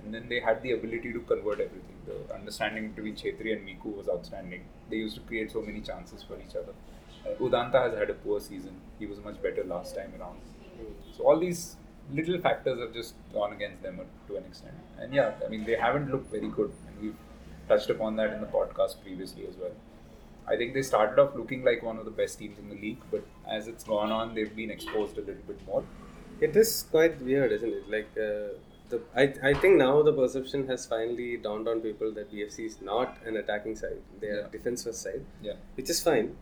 and 0.03 0.15
then 0.15 0.29
they 0.29 0.41
had 0.41 0.63
the 0.63 0.73
ability 0.73 1.13
to 1.13 1.21
convert 1.21 1.61
everything. 1.61 1.97
The 2.07 2.35
understanding 2.35 2.93
between 2.93 3.15
Chhetri 3.15 3.53
and 3.53 3.67
Miku 3.67 3.97
was 3.97 4.09
outstanding. 4.09 4.65
They 4.91 4.97
used 4.97 5.15
to 5.17 5.21
create 5.23 5.53
so 5.53 5.63
many 5.63 5.81
chances 5.81 6.23
for 6.23 6.39
each 6.39 6.57
other. 6.57 6.73
Uh, 7.27 7.35
Udanta 7.39 7.91
has 7.91 7.99
had 7.99 8.11
a 8.11 8.15
poor 8.15 8.41
season. 8.41 8.81
He 8.99 9.07
was 9.07 9.19
much 9.23 9.41
better 9.43 9.63
last 9.65 9.95
time 9.95 10.13
around. 10.19 10.39
So 11.17 11.25
all 11.25 11.39
these 11.39 11.77
little 12.13 12.41
factors 12.41 12.81
have 12.81 12.93
just 12.93 13.15
gone 13.33 13.53
against 13.53 13.83
them 13.83 14.01
to 14.29 14.37
an 14.37 14.45
extent. 14.45 14.75
And 14.99 15.13
yeah, 15.13 15.33
I 15.45 15.49
mean 15.49 15.65
they 15.65 15.77
haven't 15.77 16.11
looked 16.11 16.31
very 16.31 16.49
good, 16.49 16.73
and 16.87 17.01
we've 17.01 17.17
touched 17.69 17.91
upon 17.91 18.17
that 18.17 18.33
in 18.33 18.41
the 18.41 18.47
podcast 18.47 19.03
previously 19.03 19.47
as 19.47 19.57
well. 19.57 19.73
I 20.51 20.57
think 20.57 20.75
they 20.75 20.83
started 20.83 21.19
off 21.23 21.35
looking 21.37 21.65
like 21.65 21.83
one 21.83 21.99
of 21.99 22.05
the 22.05 22.11
best 22.11 22.39
teams 22.39 22.59
in 22.59 22.69
the 22.69 22.75
league, 22.75 23.01
but 23.11 23.25
as 23.49 23.69
it's 23.69 23.85
gone 23.85 24.11
on, 24.11 24.35
they've 24.35 24.55
been 24.55 24.71
exposed 24.71 25.17
a 25.17 25.21
little 25.21 25.43
bit 25.47 25.65
more. 25.67 25.85
It 26.41 26.57
is 26.57 26.85
quite 26.91 27.21
weird, 27.23 27.53
isn't 27.53 27.73
it? 27.73 27.89
Like, 27.89 28.09
uh, 28.17 28.55
the 28.89 29.01
I, 29.15 29.51
I 29.51 29.55
think 29.55 29.77
now 29.77 30.03
the 30.03 30.13
perception 30.13 30.67
has 30.69 30.87
finally 30.87 31.37
dawned 31.37 31.69
on 31.69 31.81
people 31.81 32.13
that 32.15 32.33
BFC 32.33 32.67
is 32.67 32.81
not 32.81 33.19
an 33.25 33.37
attacking 33.37 33.77
side; 33.77 34.01
they 34.21 34.29
are 34.29 34.41
Yeah. 34.41 34.49
defense 34.51 34.85
first 34.85 35.03
side, 35.03 35.25
Yeah. 35.43 35.59
which 35.77 35.91
is 35.91 36.03
fine. 36.03 36.37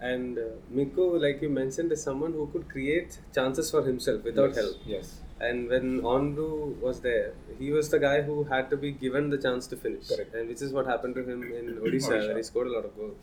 And 0.00 0.38
uh, 0.38 0.42
Miku, 0.78 1.04
like 1.20 1.40
you 1.40 1.48
mentioned, 1.48 1.92
is 1.92 2.02
someone 2.02 2.32
who 2.32 2.46
could 2.52 2.68
create 2.68 3.18
chances 3.34 3.70
for 3.70 3.82
himself 3.82 4.24
without 4.24 4.48
yes. 4.50 4.56
help. 4.56 4.76
Yes. 4.94 5.20
And 5.40 5.68
when 5.68 6.00
Onwu 6.00 6.78
was 6.80 7.00
there, 7.00 7.34
he 7.58 7.70
was 7.72 7.90
the 7.90 7.98
guy 7.98 8.22
who 8.22 8.44
had 8.44 8.70
to 8.70 8.76
be 8.76 8.92
given 8.92 9.30
the 9.30 9.38
chance 9.38 9.66
to 9.68 9.76
finish. 9.76 10.08
Correct. 10.08 10.34
And 10.34 10.48
which 10.48 10.62
is 10.62 10.72
what 10.72 10.86
happened 10.86 11.14
to 11.16 11.22
him 11.22 11.42
in 11.42 11.76
Odisha, 11.76 12.10
Odisha. 12.10 12.26
where 12.28 12.36
he 12.36 12.42
scored 12.42 12.68
a 12.68 12.72
lot 12.72 12.84
of 12.84 12.96
goals. 12.96 13.18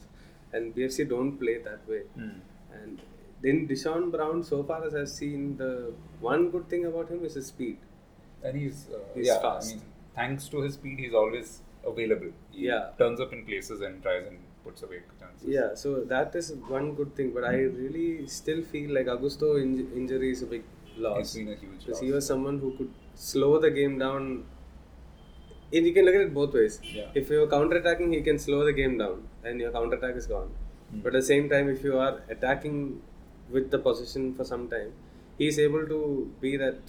And 0.53 0.75
BFC 0.75 1.07
don't 1.07 1.37
play 1.37 1.57
that 1.59 1.87
way. 1.87 2.01
Hmm. 2.15 2.39
And 2.73 3.01
then 3.41 3.67
Deshorn 3.67 4.11
Brown, 4.11 4.43
so 4.43 4.61
far 4.63 4.85
as 4.85 4.93
I've 4.93 5.09
seen, 5.09 5.57
the 5.57 5.93
one 6.19 6.49
good 6.51 6.69
thing 6.69 6.85
about 6.85 7.09
him 7.09 7.23
is 7.23 7.35
his 7.35 7.47
speed. 7.47 7.77
And 8.43 8.57
he's, 8.57 8.87
uh, 8.93 8.99
He's 9.15 9.27
yeah, 9.27 9.39
fast. 9.41 9.71
I 9.71 9.75
mean, 9.75 9.83
thanks 10.15 10.49
to 10.49 10.61
his 10.61 10.73
speed, 10.73 10.99
he's 10.99 11.13
always 11.13 11.61
available. 11.85 12.31
He 12.51 12.65
Yeah. 12.67 12.89
turns 12.97 13.21
up 13.21 13.31
in 13.33 13.45
places 13.45 13.81
and 13.81 14.01
tries 14.03 14.27
and 14.27 14.37
puts 14.65 14.83
away 14.83 15.01
chances. 15.19 15.47
Yeah, 15.47 15.73
so 15.75 16.01
that 16.03 16.35
is 16.35 16.53
one 16.67 16.93
good 16.95 17.15
thing. 17.15 17.31
But 17.31 17.45
I 17.45 17.55
really 17.83 18.27
still 18.27 18.61
feel 18.61 18.93
like 18.93 19.05
Augusto 19.07 19.55
inj- 19.65 19.95
injury 19.95 20.31
is 20.31 20.41
a 20.43 20.45
big 20.47 20.63
loss. 20.98 21.19
It's 21.19 21.36
been 21.36 21.48
a 21.50 21.55
huge 21.55 21.79
Because 21.79 21.88
loss. 21.95 22.01
he 22.01 22.12
was 22.12 22.25
someone 22.25 22.60
who 22.60 22.71
could 22.77 22.91
slow 23.15 23.60
the 23.60 23.71
game 23.71 23.98
down. 24.00 24.45
And 25.74 25.86
you 25.88 25.93
can 25.93 26.05
look 26.05 26.15
at 26.15 26.21
it 26.21 26.33
both 26.33 26.53
ways. 26.53 26.79
Yeah. 26.83 27.05
If 27.13 27.29
you're 27.29 27.48
counter 27.48 27.77
attacking, 27.77 28.12
he 28.12 28.21
can 28.21 28.38
slow 28.38 28.65
the 28.65 28.74
game 28.74 28.98
down 28.98 29.27
and 29.43 29.60
your 29.60 29.71
counter 29.71 29.95
attack 29.95 30.15
is 30.15 30.27
gone. 30.27 30.50
Hmm. 30.91 31.00
But 31.00 31.15
at 31.15 31.21
the 31.21 31.27
same 31.27 31.50
time, 31.50 31.69
if 31.69 31.83
you 31.83 31.98
are 31.98 32.21
attacking 32.29 33.01
with 33.50 33.71
the 33.71 33.79
position 33.79 34.33
for 34.36 34.43
some 34.43 34.67
time, 34.69 34.91
he's 35.38 35.57
able 35.60 35.86
to 35.88 36.31
be 36.41 36.57
that 36.57 36.79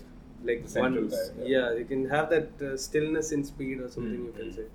like 0.45 0.65
one. 0.75 1.09
guy, 1.09 1.17
Yeah. 1.39 1.47
yeah. 1.47 1.73
you 1.79 1.85
can 1.85 2.09
have 2.09 2.29
that 2.31 2.61
uh, 2.61 2.77
stillness 2.77 3.31
in 3.31 3.45
speed 3.45 3.79
or 3.81 3.89
something 3.89 4.17
Hmm, 4.17 4.27
you 4.27 4.33
can 4.33 4.51
hmm. 4.51 4.57
say. 4.57 4.67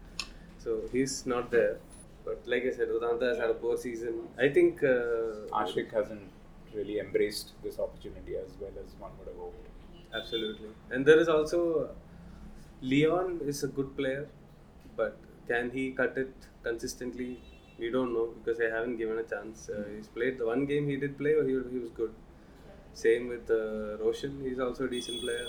So 0.60 0.81
he's 0.93 1.25
not 1.25 1.51
there. 1.51 1.77
But 2.24 2.41
like 2.46 2.63
I 2.65 2.72
said, 2.72 2.88
Udanta 2.89 3.29
has 3.29 3.38
had 3.38 3.50
a 3.50 3.53
poor 3.53 3.75
season. 3.77 4.15
I 4.38 4.50
think. 4.50 4.84
Uh, 4.84 5.48
Ashique 5.62 5.91
hasn't 5.93 6.29
really 6.74 7.00
embraced 7.00 7.53
this 7.63 7.79
opportunity 7.79 8.36
as 8.36 8.51
well 8.59 8.71
as 8.83 8.93
one 9.00 9.12
would 9.19 9.27
have 9.27 9.38
hoped. 9.38 9.67
Absolutely. 10.13 10.69
And 10.91 11.05
there 11.05 11.19
is 11.19 11.27
also 11.27 11.89
Leon 12.81 13.41
is 13.45 13.63
a 13.63 13.67
good 13.67 13.95
player, 13.97 14.27
but 14.95 15.17
can 15.47 15.69
he 15.71 15.91
cut 15.91 16.17
it 16.17 16.33
consistently? 16.63 17.39
We 17.79 17.91
don't 17.91 18.13
know 18.13 18.27
because 18.38 18.57
they 18.57 18.69
haven't 18.69 18.97
given 18.97 19.17
a 19.19 19.24
chance. 19.24 19.69
Uh, 19.69 19.83
he's 19.95 20.07
played 20.07 20.38
the 20.38 20.45
one 20.45 20.65
game 20.65 20.88
he 20.88 20.97
did 20.97 21.17
play, 21.17 21.36
he, 21.45 21.51
he 21.71 21.79
was 21.79 21.91
good. 21.95 22.13
Same 22.93 23.27
with 23.27 23.50
uh, 23.50 23.97
Roshan, 24.03 24.41
he's 24.43 24.59
also 24.59 24.86
a 24.86 24.89
decent 24.89 25.21
player. 25.21 25.45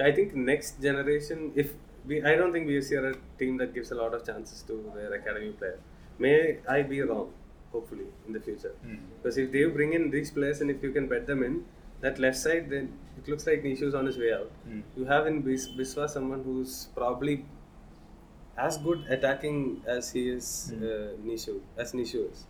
I 0.00 0.12
think 0.12 0.34
next 0.34 0.80
generation, 0.82 1.52
if 1.54 1.72
we, 2.06 2.22
I 2.22 2.34
don't 2.34 2.52
think 2.52 2.66
we 2.66 2.76
are 2.78 3.10
a 3.10 3.14
team 3.38 3.56
that 3.58 3.74
gives 3.74 3.90
a 3.92 3.94
lot 3.94 4.14
of 4.14 4.26
chances 4.26 4.62
to 4.62 4.92
their 4.94 5.12
academy 5.14 5.50
player. 5.52 5.78
May 6.18 6.58
I 6.68 6.82
be 6.82 7.00
wrong, 7.02 7.32
hopefully, 7.72 8.06
in 8.26 8.32
the 8.32 8.40
future. 8.40 8.74
Hmm. 8.84 8.96
Because 9.22 9.38
if 9.38 9.50
they 9.52 9.64
bring 9.64 9.92
in 9.94 10.10
these 10.10 10.30
players 10.30 10.60
and 10.60 10.70
if 10.70 10.82
you 10.82 10.90
can 10.92 11.08
bet 11.08 11.26
them 11.26 11.42
in, 11.42 11.64
that 12.00 12.18
left 12.18 12.36
side, 12.38 12.68
then 12.70 12.92
it 13.18 13.28
looks 13.28 13.46
like 13.46 13.62
Nishu's 13.62 13.94
on 13.94 14.06
his 14.06 14.18
way 14.18 14.32
out. 14.32 14.50
Hmm. 14.68 14.80
You 14.96 15.04
have 15.06 15.26
in 15.26 15.42
Bis- 15.42 15.68
Biswa 15.68 16.08
someone 16.10 16.42
who's 16.44 16.88
probably 16.96 17.44
as 18.56 18.76
good 18.78 19.04
attacking 19.08 19.82
as 19.86 20.10
he 20.12 20.28
is 20.28 20.48
Hmm. 20.74 20.82
uh, 20.84 21.28
Nishu, 21.28 21.60
as 21.76 21.92
Nishu 21.92 22.30
is. 22.30 22.46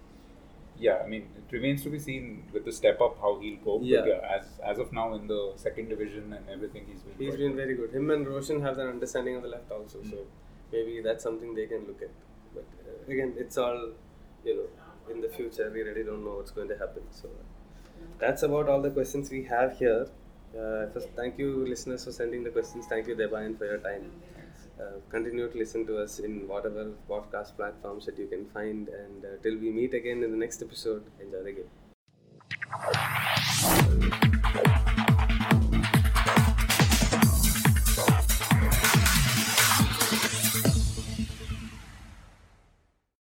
Yeah, 0.79 1.01
I 1.05 1.07
mean, 1.07 1.27
it 1.41 1.53
remains 1.55 1.83
to 1.85 1.91
be 1.91 1.99
seen 1.99 2.45
with 2.53 2.65
the 2.65 2.73
step 2.73 3.01
up 3.01 3.19
how 3.21 3.39
he'll 3.41 3.59
cope. 3.65 3.83
Yeah. 3.85 4.01
But 4.01 4.09
yeah, 4.09 4.37
as 4.37 4.47
as 4.71 4.79
of 4.85 4.93
now 4.93 5.15
in 5.15 5.27
the 5.33 5.41
second 5.65 5.91
division 5.91 6.33
and 6.33 6.49
everything, 6.55 6.87
he's 6.91 7.03
been. 7.03 7.15
he's 7.25 7.37
been 7.43 7.53
good. 7.53 7.57
very 7.63 7.75
good. 7.81 7.93
Him 7.99 8.11
and 8.15 8.27
Roshan 8.27 8.63
have 8.63 8.77
that 8.77 8.89
understanding 8.89 9.37
on 9.37 9.43
the 9.43 9.49
left 9.57 9.71
also, 9.71 10.03
so 10.11 10.25
maybe 10.73 11.01
that's 11.03 11.23
something 11.29 11.55
they 11.55 11.67
can 11.67 11.87
look 11.91 12.03
at. 12.03 12.11
But 12.55 12.65
uh, 12.89 13.13
again, 13.13 13.35
it's 13.45 13.59
all 13.59 13.91
you 14.45 14.57
know 14.57 14.67
in 15.11 15.21
the 15.21 15.29
future. 15.29 15.71
We 15.73 15.83
really 15.83 16.03
don't 16.05 16.25
know 16.25 16.37
what's 16.37 16.51
going 16.51 16.69
to 16.69 16.79
happen. 16.79 17.03
So 17.11 17.29
that's 18.19 18.43
about 18.43 18.69
all 18.69 18.81
the 18.81 18.91
questions 18.91 19.31
we 19.31 19.45
have 19.45 19.79
here. 19.79 20.07
Uh, 20.59 20.87
first, 20.93 21.09
thank 21.17 21.39
you, 21.39 21.65
listeners, 21.67 22.05
for 22.05 22.13
sending 22.13 22.45
the 22.45 22.51
questions. 22.51 22.87
Thank 22.87 23.07
you, 23.07 23.17
Debayan, 23.17 23.57
for 23.57 23.65
your 23.65 23.79
time. 23.79 24.11
Uh, 24.81 24.99
continue 25.11 25.49
to 25.51 25.59
listen 25.59 25.87
to 25.87 25.99
us 25.99 26.19
in 26.19 26.49
whatever 26.49 26.93
podcast 27.09 27.57
platforms 27.57 28.07
that 28.07 28.19
you 28.19 28.27
can 28.27 28.47
find. 28.47 28.89
And 28.89 29.25
uh, 29.25 29.29
till 29.43 29.59
we 29.59 29.71
meet 29.71 29.95
again 29.95 30.23
in 30.23 30.31
the 30.31 30.37
next 30.37 30.63
episode, 30.63 31.05
enjoy 31.21 31.43
the 31.43 31.53
game. 31.53 31.69